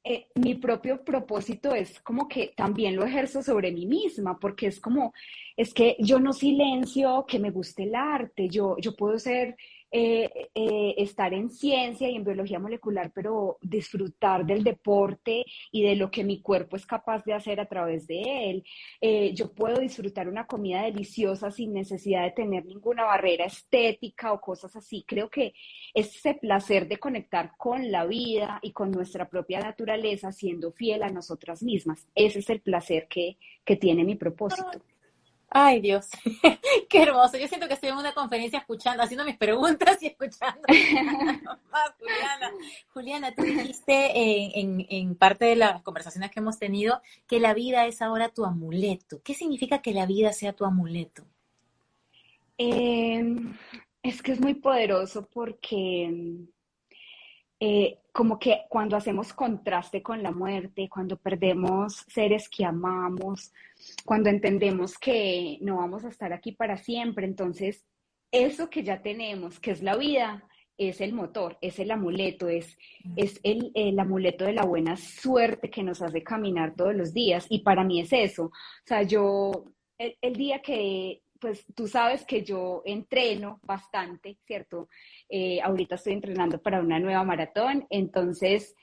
[0.05, 4.81] eh, mi propio propósito es como que también lo ejerzo sobre mí misma, porque es
[4.81, 5.14] como,
[5.57, 9.55] es que yo no silencio que me guste el arte, yo, yo puedo ser
[9.94, 15.96] eh, eh, estar en ciencia y en biología molecular, pero disfrutar del deporte y de
[15.96, 18.64] lo que mi cuerpo es capaz de hacer a través de él.
[19.02, 24.40] Eh, yo puedo disfrutar una comida deliciosa sin necesidad de tener ninguna barrera estética o
[24.40, 25.05] cosas así.
[25.07, 25.52] Creo que
[25.92, 31.11] ese placer de conectar con la vida y con nuestra propia naturaleza, siendo fiel a
[31.11, 34.70] nosotras mismas, ese es el placer que, que tiene mi propósito.
[35.55, 36.09] Ay, Dios,
[36.88, 37.37] qué hermoso.
[37.37, 40.62] Yo siento que estoy en una conferencia escuchando, haciendo mis preguntas y escuchando.
[41.99, 42.53] Juliana,
[42.95, 48.01] Juliana, tú dijiste en, parte de las conversaciones que hemos tenido que la vida es
[48.01, 49.21] ahora tu amuleto.
[49.23, 51.23] ¿Qué significa que la vida sea tu amuleto?
[52.57, 53.55] Em,
[54.03, 56.11] es que es muy poderoso porque
[57.64, 63.53] eh, como que cuando hacemos contraste con la muerte, cuando perdemos seres que amamos,
[64.05, 67.85] cuando entendemos que no vamos a estar aquí para siempre, entonces
[68.33, 70.44] eso que ya tenemos, que es la vida,
[70.77, 72.77] es el motor, es el amuleto, es,
[73.14, 77.46] es el, el, amuleto de la buena suerte que nos hace caminar todos los días.
[77.48, 78.46] Y para mí es eso.
[78.46, 78.53] O
[78.87, 79.66] sea, yo,
[79.98, 84.88] el día que pues tú sabes que yo entreno bastante, ¿cierto?
[85.28, 88.76] Eh, ahorita estoy entrenando para una nueva maratón, entonces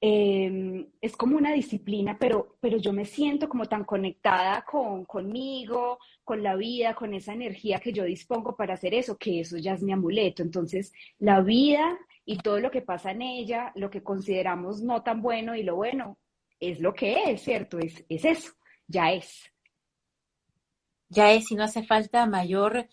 [0.00, 5.98] em, es como una disciplina, pero, pero yo me siento como tan conectada con, conmigo,
[6.24, 9.74] con la vida, con esa energía que yo dispongo para hacer eso, que eso ya
[9.74, 10.42] es mi amuleto.
[10.42, 15.20] Entonces, la vida y todo lo que pasa en ella, lo que consideramos no tan
[15.20, 16.18] bueno y lo bueno,
[16.60, 17.78] es lo que es, ¿cierto?
[17.78, 18.52] Es, es eso,
[18.88, 19.52] ya es
[21.08, 22.88] ya es si no hace falta mayor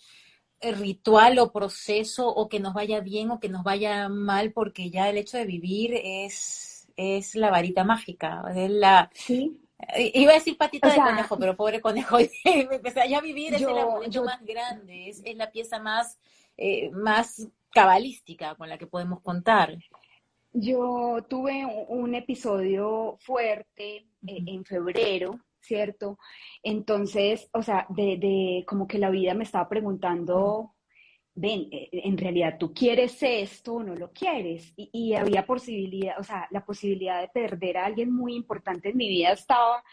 [0.60, 4.90] eh, ritual o proceso o que nos vaya bien o que nos vaya mal, porque
[4.90, 9.10] ya el hecho de vivir es, es la varita mágica, es la...
[9.14, 9.60] Sí.
[9.96, 12.18] Eh, iba a decir patita de conejo, pero pobre conejo,
[13.10, 16.18] ya vivir es el más grande, es, la pieza más,
[16.56, 19.78] eh, más cabalística con la que podemos contar.
[20.54, 26.20] Yo tuve un episodio fuerte en febrero ¿cierto?
[26.62, 30.76] Entonces, o sea, de, como que la vida me estaba preguntando,
[31.34, 34.74] ven, eh, en realidad tú quieres esto o no lo quieres.
[34.76, 39.10] Y, había posibilidad, o sea, la posibilidad de perder a alguien muy importante en mi
[39.10, 39.84] vida estaba,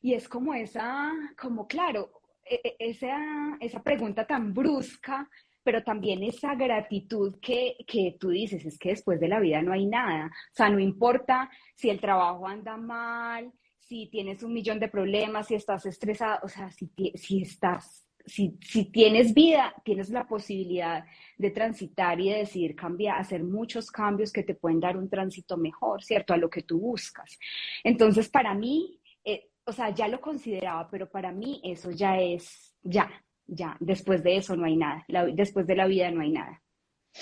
[0.00, 2.10] y es como esa, como claro,
[2.44, 5.28] e, e, esa, esa pregunta tan brusca,
[5.64, 9.72] pero también esa gratitud que, que tú dices, es que después de la vida no
[9.72, 10.26] hay nada.
[10.26, 13.52] O sea, no importa si el trabajo anda mal,
[13.92, 18.56] si tienes un millón de problemas, si estás estresado, o sea, si, si estás, si,
[18.62, 21.04] si, tienes vida, tienes la posibilidad
[21.36, 25.58] de transitar y de decidir cambiar, hacer muchos cambios que te pueden dar un tránsito
[25.58, 26.32] mejor, ¿cierto?
[26.32, 27.38] A lo que tú buscas.
[27.84, 32.74] Entonces, para mí, eh, o sea, ya lo consideraba, pero para mí eso ya es,
[32.82, 33.10] ya,
[33.46, 36.61] ya, después de eso no hay nada, después de la vida no hay nada.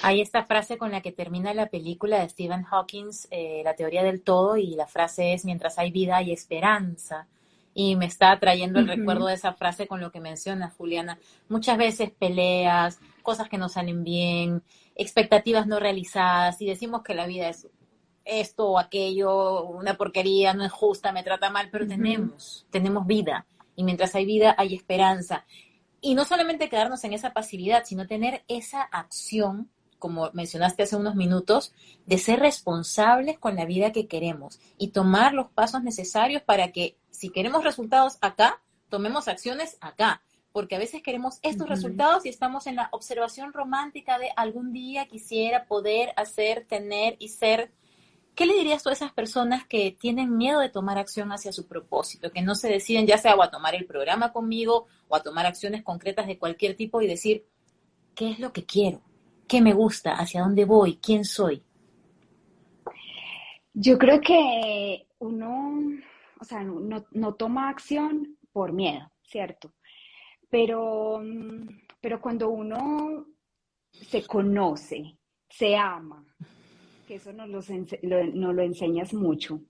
[0.02, 4.02] Hay esta frase con la que termina la película de Stephen Hawking, eh, La teoría
[4.02, 7.26] del todo, y la frase es, mientras hay vida hay esperanza.
[7.74, 11.18] Y me está trayendo el recuerdo de esa frase con lo que menciona Juliana.
[11.48, 14.62] Muchas veces peleas, cosas que no salen bien,
[14.96, 17.68] expectativas no realizadas, y decimos que la vida es
[18.24, 23.46] esto o aquello, una porquería, no es justa, me trata mal, pero tenemos, tenemos vida.
[23.76, 25.44] Y mientras hay vida hay esperanza.
[26.00, 29.68] Y no solamente quedarnos en esa pasividad, sino tener esa acción
[30.00, 31.72] como mencionaste hace unos minutos,
[32.06, 36.96] de ser responsables con la vida que queremos y tomar los pasos necesarios para que
[37.10, 40.22] si queremos resultados acá, tomemos acciones acá,
[40.52, 45.06] porque a veces queremos estos resultados y estamos en la observación romántica de algún día
[45.06, 47.70] quisiera poder hacer, tener y ser.
[48.34, 51.66] ¿Qué le dirías tú a esas personas que tienen miedo de tomar acción hacia su
[51.66, 55.22] propósito, que no se deciden ya sea o a tomar el programa conmigo o a
[55.22, 57.46] tomar acciones concretas de cualquier tipo y decir,
[58.14, 59.02] ¿qué es lo que quiero?
[59.50, 60.12] ¿Qué me gusta?
[60.12, 60.98] ¿Hacia dónde voy?
[60.98, 61.60] ¿Quién soy?
[63.74, 65.80] Yo creo que uno,
[66.40, 69.72] o sea, no, toma acción por miedo, ¿cierto?
[70.48, 71.20] Pero,
[72.00, 73.26] pero cuando uno
[73.90, 76.24] se conoce, se ama,
[77.08, 79.60] que eso nos lo, lo enseñas mucho,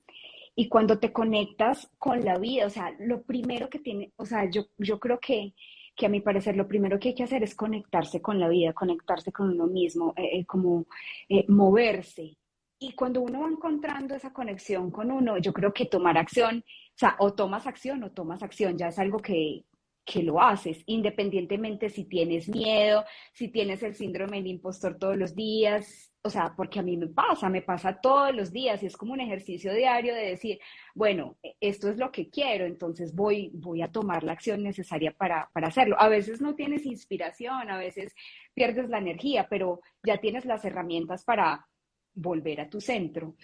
[0.54, 4.44] y cuando te conectas con la vida, o sea, lo primero que tiene, o sea,
[4.50, 5.54] yo, yo creo que
[6.00, 8.72] que a mi parecer lo primero que hay que hacer es conectarse con la vida,
[8.72, 10.86] conectarse con uno mismo, eh, eh, como
[11.28, 12.38] eh, moverse.
[12.78, 16.96] Y cuando uno va encontrando esa conexión con uno, yo creo que tomar acción, o
[16.96, 19.66] sea, o tomas acción o tomas acción, ya es algo que,
[20.04, 25.34] que lo haces, independientemente si tienes miedo, si tienes el síndrome del impostor todos los
[25.34, 28.96] días, o sea, porque a mí me pasa, me pasa todos los días y es
[28.96, 30.58] como un ejercicio diario de decir,
[30.94, 35.48] bueno, esto es lo que quiero, entonces voy, voy a tomar la acción necesaria para,
[35.54, 35.96] para hacerlo.
[35.98, 38.14] A veces no tienes inspiración, a veces
[38.52, 41.66] pierdes la energía, pero ya tienes las herramientas para
[42.12, 43.36] volver a tu centro.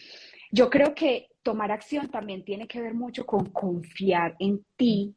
[0.50, 5.14] Yo creo que tomar acción también tiene que ver mucho con confiar en ti,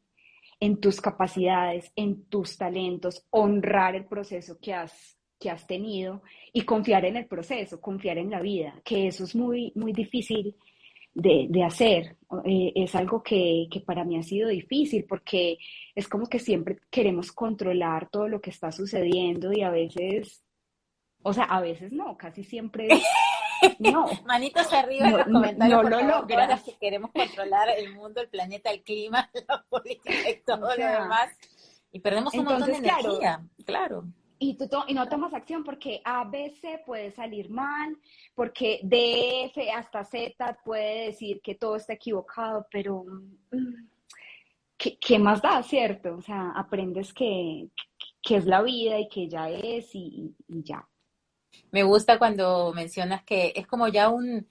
[0.60, 6.62] en tus capacidades, en tus talentos, honrar el proceso que has que has tenido y
[6.62, 10.54] confiar en el proceso, confiar en la vida, que eso es muy, muy difícil
[11.14, 12.16] de, hacer.
[12.44, 15.58] Eh, es algo que, para mí ha sido difícil porque
[15.94, 20.44] es como que siempre queremos controlar todo lo que está sucediendo y a veces,
[21.22, 22.88] o sea, a veces no, casi siempre
[23.80, 24.06] no.
[24.26, 25.82] Manitos arriba en los comentarios.
[25.82, 26.62] No, lo logras.
[26.62, 31.30] Que queremos controlar el mundo, el planeta, el clima, la política y todo lo demás.
[31.92, 34.04] Y perdemos un montón de energía, claro
[34.40, 37.96] y, tú y no tomas acción porque A, B, C puede salir mal,
[38.34, 43.04] porque D, F hasta Z puede decir que todo está equivocado, pero
[43.52, 43.86] mm,
[44.78, 46.16] ¿qué, más da, cierto?
[46.16, 47.68] O sea, aprendes que,
[48.30, 50.88] es la vida y que ya es y, ya.
[51.70, 54.46] Me gusta cuando mencionas que es como ya un,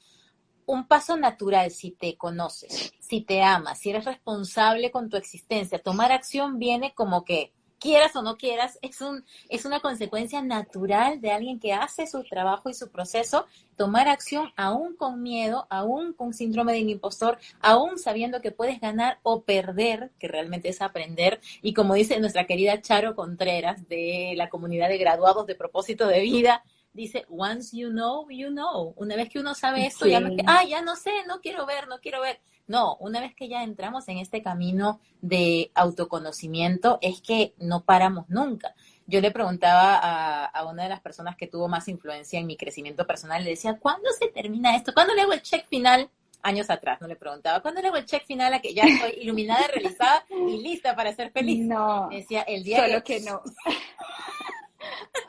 [0.65, 5.79] un paso natural si te conoces, si te amas, si eres responsable con tu existencia.
[5.79, 11.21] Tomar acción viene como que quieras o no quieras, es, un, es una consecuencia natural
[11.21, 13.47] de alguien que hace su trabajo y su proceso,
[13.77, 19.19] tomar acción aún con miedo, aún con síndrome de impostor, aún sabiendo que puedes ganar
[19.23, 21.39] o perder, que realmente es aprender.
[21.61, 26.19] Y como dice nuestra querida Charo Contreras de la comunidad de graduados de propósito de
[26.19, 26.63] vida,
[26.93, 28.93] dice, once you know, you know.
[28.97, 31.87] Una vez que uno sabe esto, ya no, ah, ya no sé, no quiero ver,
[31.87, 32.39] no quiero ver.
[32.67, 38.29] No, una vez que ya entramos en este camino de autoconocimiento, es que no paramos
[38.29, 38.75] nunca.
[39.07, 43.07] Yo le preguntaba a, una de las personas que tuvo más influencia en mi crecimiento
[43.07, 44.93] personal, le decía, ¿cuándo se termina esto?
[44.93, 46.11] ¿Cuándo le hago el check final?
[46.43, 49.23] Años atrás, no le preguntaba, ¿cuándo le hago el check final a que ya estoy
[49.23, 51.65] iluminada, realizada y lista para ser feliz?
[51.65, 53.41] No, decía, el día solo que no.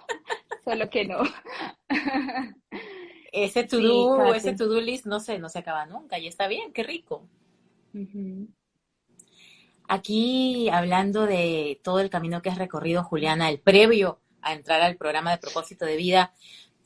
[0.64, 1.22] solo que no.
[3.32, 6.82] ese to-do, ese to-do list no se, no se acaba nunca y está bien, qué
[6.82, 7.28] rico.
[9.88, 14.96] Aquí hablando de todo el camino que has recorrido, Juliana, el previo a entrar al
[14.96, 16.32] programa de propósito de vida,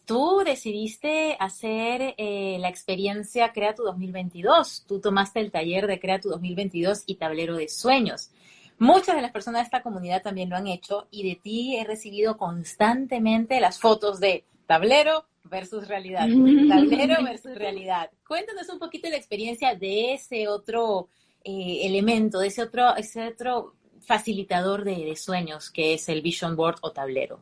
[0.04, 4.84] tú decidiste hacer eh, la experiencia Crea tu 2022.
[4.86, 8.30] Tú tomaste el taller de Crea tu 2022 y Tablero de Sueños.
[8.78, 11.84] Muchas de las personas de esta comunidad también lo han hecho y de ti he
[11.84, 16.26] recibido constantemente las fotos de tablero, versus realidad,
[16.68, 18.10] tablero versus realidad.
[18.26, 21.08] Cuéntanos un poquito la experiencia de ese otro
[21.44, 26.78] eh, elemento, de ese otro, ese otro facilitador de, sueños que es el vision board
[26.82, 27.40] o tablero.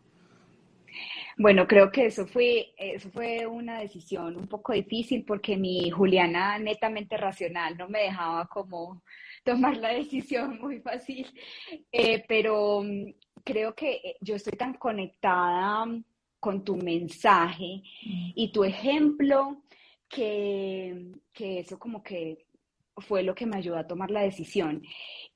[1.38, 6.58] Bueno, creo que eso fue, eso fue una decisión un poco difícil porque mi Juliana
[6.58, 9.02] netamente racional no me dejaba como
[9.42, 11.26] tomar la decisión muy fácil,
[11.90, 13.14] eh, pero mm,
[13.44, 15.86] creo que eh, yo estoy tan conectada
[16.38, 17.82] con tu mensaje
[18.34, 19.62] y tu ejemplo,
[20.12, 22.46] que, que eso como que
[22.98, 24.82] fue lo que me ayudó a tomar la decisión.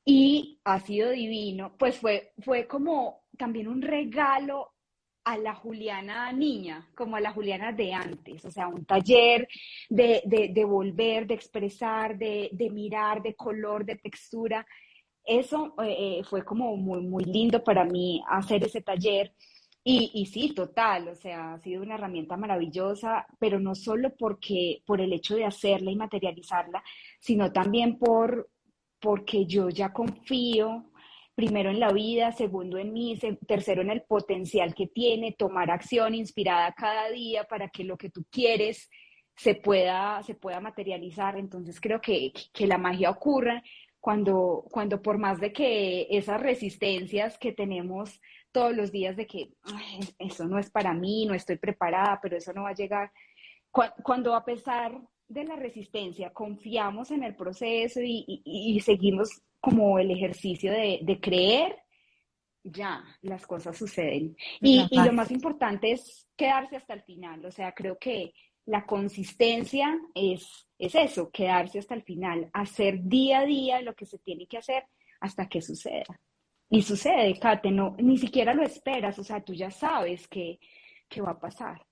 [0.05, 4.75] Y ha sido divino, pues fue, fue como también un regalo
[5.27, 9.49] a la Juliana niña, como a la Juliana de antes, o sea, un taller
[9.89, 14.65] de, de, volver, de expresar, de, de, mirar, de color, de textura.
[15.25, 19.35] Eso eh, eh, fue como muy, muy lindo para mí hacer ese taller.
[19.83, 24.83] Y, y, sí, total, o sea, ha sido una herramienta maravillosa, pero no solo porque,
[24.87, 26.85] por el hecho de hacerla y materializarla,
[27.19, 28.49] sino también por,
[29.01, 30.93] porque yo ya confío,
[31.37, 33.17] primero en la vida, segundo en mí,
[33.47, 38.11] tercero en el potencial que tiene, tomar acción inspirada cada día para que lo que
[38.11, 38.91] tú quieres
[39.37, 41.37] se pueda, se pueda materializar.
[41.37, 43.63] Entonces creo que, que la magia ocurre
[44.01, 48.21] cuando, cuando por más de que esas resistencias que tenemos
[48.51, 49.51] todos los días de que
[50.19, 53.13] eso no es para mí, no estoy preparada, pero eso no va a llegar.
[53.71, 60.71] Cuando a pesar de la resistencia confiamos en el proceso y, seguimos como el ejercicio
[60.71, 61.77] de, creer,
[62.63, 64.37] ya las cosas suceden.
[64.61, 67.45] Y, y, lo más importante es quedarse hasta el final.
[67.45, 68.33] O sea, creo que
[68.65, 74.07] la consistencia es, es eso, quedarse hasta el final, hacer día a día lo que
[74.07, 74.85] se tiene que hacer
[75.21, 76.21] hasta que suceda.
[76.71, 80.61] Y sucede, Kate, no, ni siquiera lo esperas, o sea, tú ya sabes que,
[81.21, 81.85] va a pasar.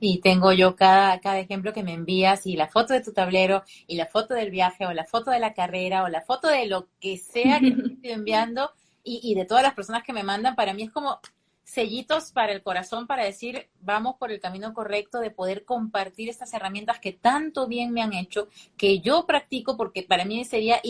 [0.00, 3.62] Y tengo yo cada, cada ejemplo que me envías y la foto de tu tablero
[3.86, 6.66] y la foto del viaje o la foto de la carrera o la foto de
[6.66, 8.70] lo que sea que te estoy enviando
[9.02, 11.20] y, y de todas las personas que me mandan, para mí es como,
[11.64, 16.52] sellitos para el corazón para decir, vamos por el camino correcto de poder compartir estas
[16.52, 20.80] herramientas que tanto bien me han hecho, que yo practico, porque para mí sería,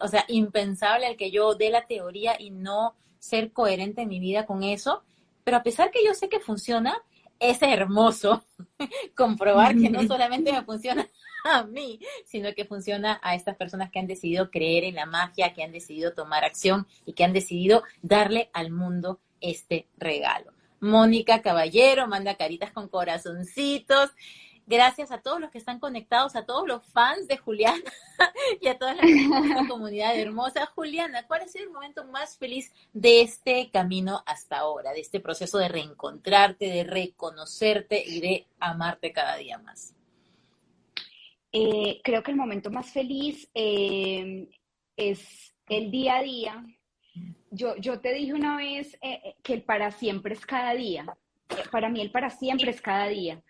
[0.00, 4.20] o sea, impensable el que yo dé la teoría y no ser coherente en mi
[4.20, 5.02] vida con eso.
[5.44, 7.02] Pero a pesar que yo sé que funciona,
[7.50, 8.44] es hermoso
[9.16, 11.08] comprobar que no solamente me funciona
[11.44, 15.52] a mí, sino que funciona a estas personas que han decidido creer en la magia,
[15.52, 20.52] que han decidido tomar acción y que han decidido darle al mundo este regalo.
[20.80, 24.10] Mónica Caballero manda caritas con corazoncitos.
[24.66, 27.82] Gracias a todos los que están conectados, a todos los fans de Juliana
[28.60, 29.02] y a toda la,
[29.68, 30.66] comunidad hermosa.
[30.74, 35.20] Juliana, ¿cuál ha sido el momento más feliz de este camino hasta ahora, de este
[35.20, 39.94] proceso de reencontrarte, de reconocerte y de amarte cada día más?
[41.52, 44.48] Eh, creo que el momento más feliz eh,
[44.96, 46.64] es el día a día
[47.50, 51.06] yo, yo te dije una vez eh, que el para siempre es cada día.
[51.70, 53.42] Para mí el para siempre es cada día.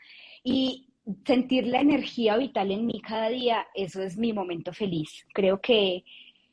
[0.42, 0.88] Y
[1.26, 5.26] sentir la energía vital en mí cada día, eso es mi momento feliz.
[5.32, 6.04] Creo que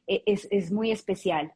[0.08, 1.54] es, es muy especial.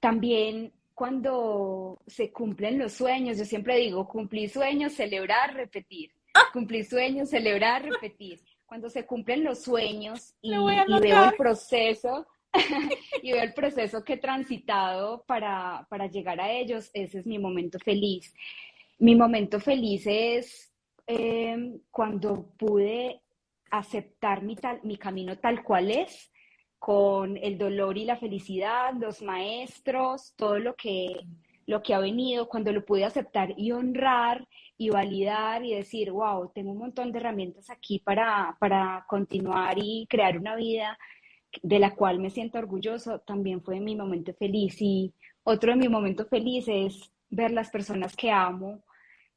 [0.00, 6.12] También cuando se cumplen los sueños, yo siempre digo, cumplir sueños, celebrar, repetir.
[6.52, 8.40] Cumplir sueños, celebrar, repetir.
[8.66, 12.26] Cuando se cumplen los sueños y, y veo el proceso,
[13.22, 17.78] y veo el proceso que he transitado para, llegar a ellos, ese es mi momento
[17.78, 18.34] feliz.
[18.98, 20.71] Mi momento feliz es
[21.06, 23.22] em, cuando pude
[23.70, 26.30] aceptar mi, tal, mi camino tal cual es,
[26.78, 31.20] con el dolor y la felicidad, los maestros, todo lo que,
[31.66, 36.50] lo que ha venido, cuando lo pude aceptar y honrar y validar y decir, wow,
[36.52, 40.98] tengo un montón de herramientas aquí para, para continuar y crear una vida
[41.62, 44.80] de la cual me siento orgulloso, también fue mi momento feliz.
[44.80, 48.82] Y otro de mis momentos felices es ver las personas que amo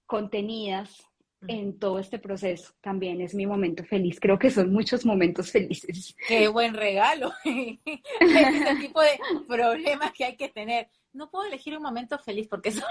[0.06, 1.06] contenidas.
[1.48, 2.74] En todo este proceso.
[2.82, 4.20] También es mi momento feliz.
[4.20, 6.16] Creo que son muchos momentos felices.
[6.28, 7.32] Qué buen regalo.
[7.46, 10.90] Ese tipo de problemas que hay que tener.
[11.14, 12.84] No puedo elegir un momento feliz porque son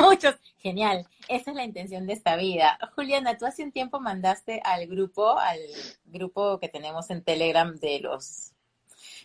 [0.00, 0.36] muchos.
[0.58, 1.06] Genial.
[1.28, 2.78] Esa es la intención de esta vida.
[2.94, 5.60] Juliana, tú hace un tiempo mandaste al grupo, al
[6.04, 8.52] grupo que tenemos en Telegram de los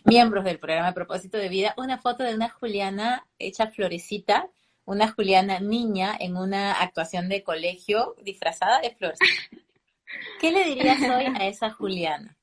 [0.04, 4.48] miembros del programa Propósito de Vida, una foto de una Juliana hecha florecita,
[4.86, 9.18] una Juliana niña en una actuación de colegio disfrazada de flores.
[10.40, 12.36] ¿Qué le dirías hoy a esa Juliana?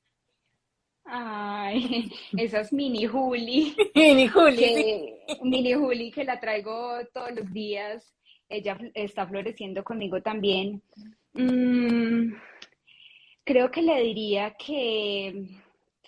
[1.04, 3.76] Ay, esa es mini Juli.
[3.94, 5.14] mini Juli.
[5.42, 8.14] Mini Juli que la traigo todos los días.
[8.48, 10.80] Ella está floreciendo conmigo también.
[11.32, 12.34] Mm,
[13.42, 15.60] creo que le diría que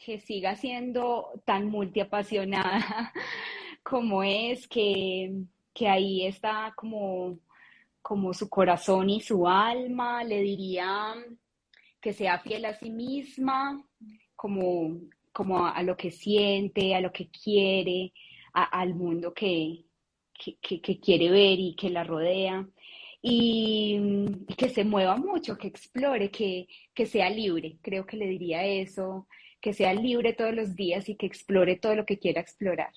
[0.07, 3.13] que siga siendo tan multiapasionada
[3.83, 5.33] como es, que,
[5.85, 7.39] ahí está como,
[8.01, 11.15] como su corazón y su alma, le diría
[12.01, 13.85] que sea fiel a sí misma,
[14.35, 15.01] como,
[15.33, 18.13] como a, lo que siente, a lo que quiere,
[18.53, 19.85] al mundo que,
[20.33, 22.67] que, quiere ver y que la rodea.
[23.23, 23.99] y,
[24.57, 27.79] que se mueva mucho, que explore, que, que sea libre.
[27.83, 29.27] Creo que le diría eso,
[29.61, 32.93] que sea libre todos los días y que explore todo lo que quiera explorar.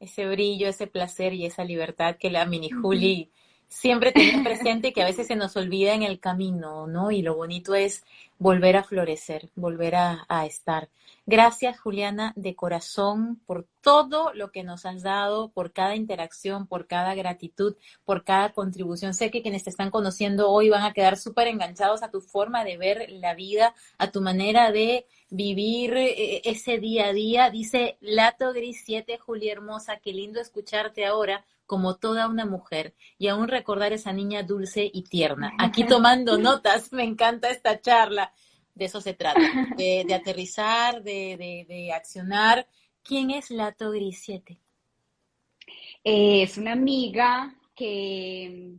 [0.00, 3.30] Ese brillo, ese placer y esa libertad que la mini Juli
[3.68, 7.10] siempre tiene presente y que a veces se nos olvida en el camino, ¿no?
[7.10, 8.04] Y lo bonito es
[8.38, 10.88] volver a florecer, volver a, a, estar.
[11.24, 16.86] Gracias, Juliana, de corazón, por todo lo que nos has dado, por cada interacción, por
[16.86, 19.14] cada gratitud, por cada contribución.
[19.14, 22.64] Sé que quienes te están conociendo hoy van a quedar súper enganchados a tu forma
[22.64, 27.50] de ver la vida, a tu manera de vivir eh, ese día a día.
[27.50, 33.28] Dice Lato Gris 7, Julia Hermosa, qué lindo escucharte ahora como toda una mujer y
[33.28, 35.52] aún recordar esa niña dulce y tierna.
[35.56, 38.32] Aquí tomando notas, me encanta esta charla.
[38.74, 39.40] De eso se trata,
[39.76, 42.66] de, aterrizar, de, de, accionar.
[43.10, 44.56] ¿Quién es Lato Gris 7?
[46.04, 48.76] Eh, es una amiga que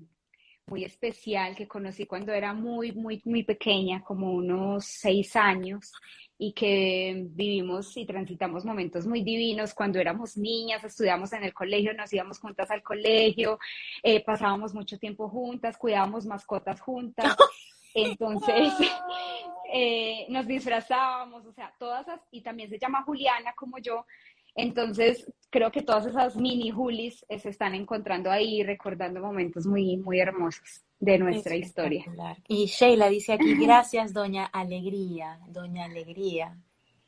[0.67, 5.91] muy especial que conocí cuando era muy, muy, muy pequeña, como unos seis años
[6.38, 11.93] y que vivimos y transitamos momentos muy divinos cuando éramos niñas, estudiamos en el colegio,
[11.93, 13.59] nos íbamos juntas al colegio,
[14.01, 17.36] eh, pasábamos mucho tiempo juntas, cuidábamos mascotas juntas.
[17.93, 18.73] Entonces,
[19.73, 24.05] eh, nos disfrazábamos, o sea, todas esas, y también se llama Juliana como yo,
[24.55, 30.19] entonces, creo que todas esas mini Julis se están encontrando ahí, recordando momentos muy, muy
[30.19, 32.05] hermosos de nuestra historia.
[32.47, 36.57] Y Sheila dice aquí, gracias, doña Alegría, doña Alegría.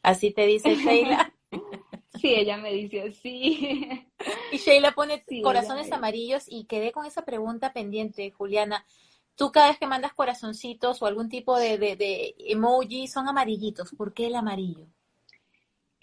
[0.02, 1.34] Así te dice Sheila.
[2.22, 4.08] Sí, ella me dice así.
[4.52, 8.86] Y Sheila pone corazones amarillos y quedé con esa pregunta pendiente, Juliana.
[9.36, 13.94] Tú cada vez que mandas corazoncitos o algún tipo de, de, de emoji son amarillitos.
[13.96, 14.88] ¿Por qué el amarillo?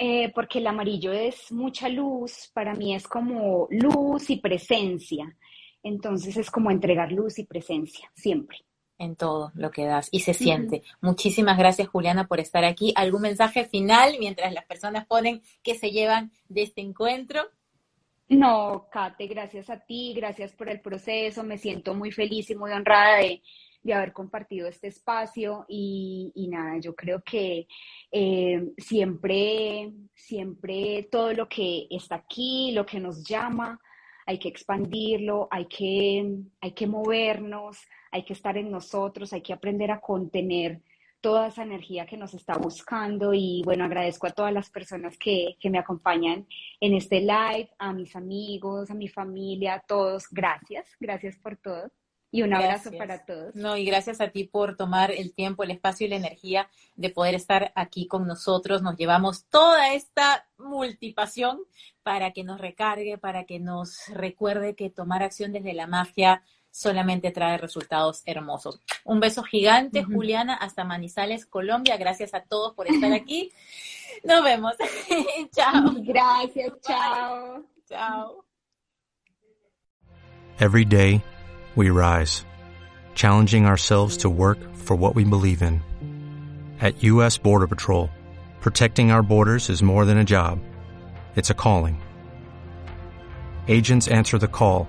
[0.03, 5.37] Eh, porque el amarillo es mucha luz, para mí es como luz y presencia.
[5.83, 8.65] Entonces es como entregar luz y presencia, siempre.
[8.97, 10.83] En todo lo que das y se siente.
[11.03, 12.95] Muchísimas gracias, Juliana, por estar aquí.
[12.97, 17.43] ¿Algún mensaje final mientras las personas ponen que se llevan de este encuentro?
[18.31, 21.43] No, Kate, gracias a ti, gracias por el proceso.
[21.43, 23.43] Me siento muy feliz y muy honrada de,
[23.83, 27.67] de haber compartido este espacio y, nada, yo creo que
[28.13, 33.81] eh, siempre, siempre todo lo que está aquí, lo que nos llama,
[34.27, 37.79] hay que expandirlo, hay que, hay que movernos,
[38.13, 40.83] hay que estar en nosotros, hay que aprender a contener
[41.21, 45.57] toda esa energía que nos está buscando y bueno, agradezco a todas las personas que,
[45.61, 46.47] que me acompañan
[46.81, 51.91] en este live, a mis amigos, a mi familia, a todos, gracias, gracias por todo.
[52.33, 53.55] Y un abrazo para todos.
[53.57, 57.11] No, y gracias a ti por tomar el tiempo, el espacio y la energía de
[57.11, 58.83] poder estar aquí con nosotros.
[58.83, 61.59] Nos llevamos toda esta multipasión
[62.05, 67.31] para que nos recargue, para que nos recuerde que tomar acción desde la magia solamente
[67.31, 68.81] trae resultados hermosos.
[69.05, 71.97] Un beso gigante, Juliana, hasta Manizales, Colombia.
[71.97, 73.53] Gracias a todos por estar aquí.
[74.25, 74.75] Nos vemos.
[75.55, 75.95] chao.
[75.99, 77.65] Gracias, chao.
[77.89, 78.45] Chao.
[80.59, 81.23] Every day.
[81.77, 82.45] we rise,
[83.15, 85.83] challenging ourselves to work for what we believe in.
[86.81, 87.39] At U.S.
[87.39, 88.11] Border Patrol,
[88.61, 90.59] protecting our borders is more than a job,
[91.37, 92.03] it's a calling.
[93.69, 94.89] Agents answer the call,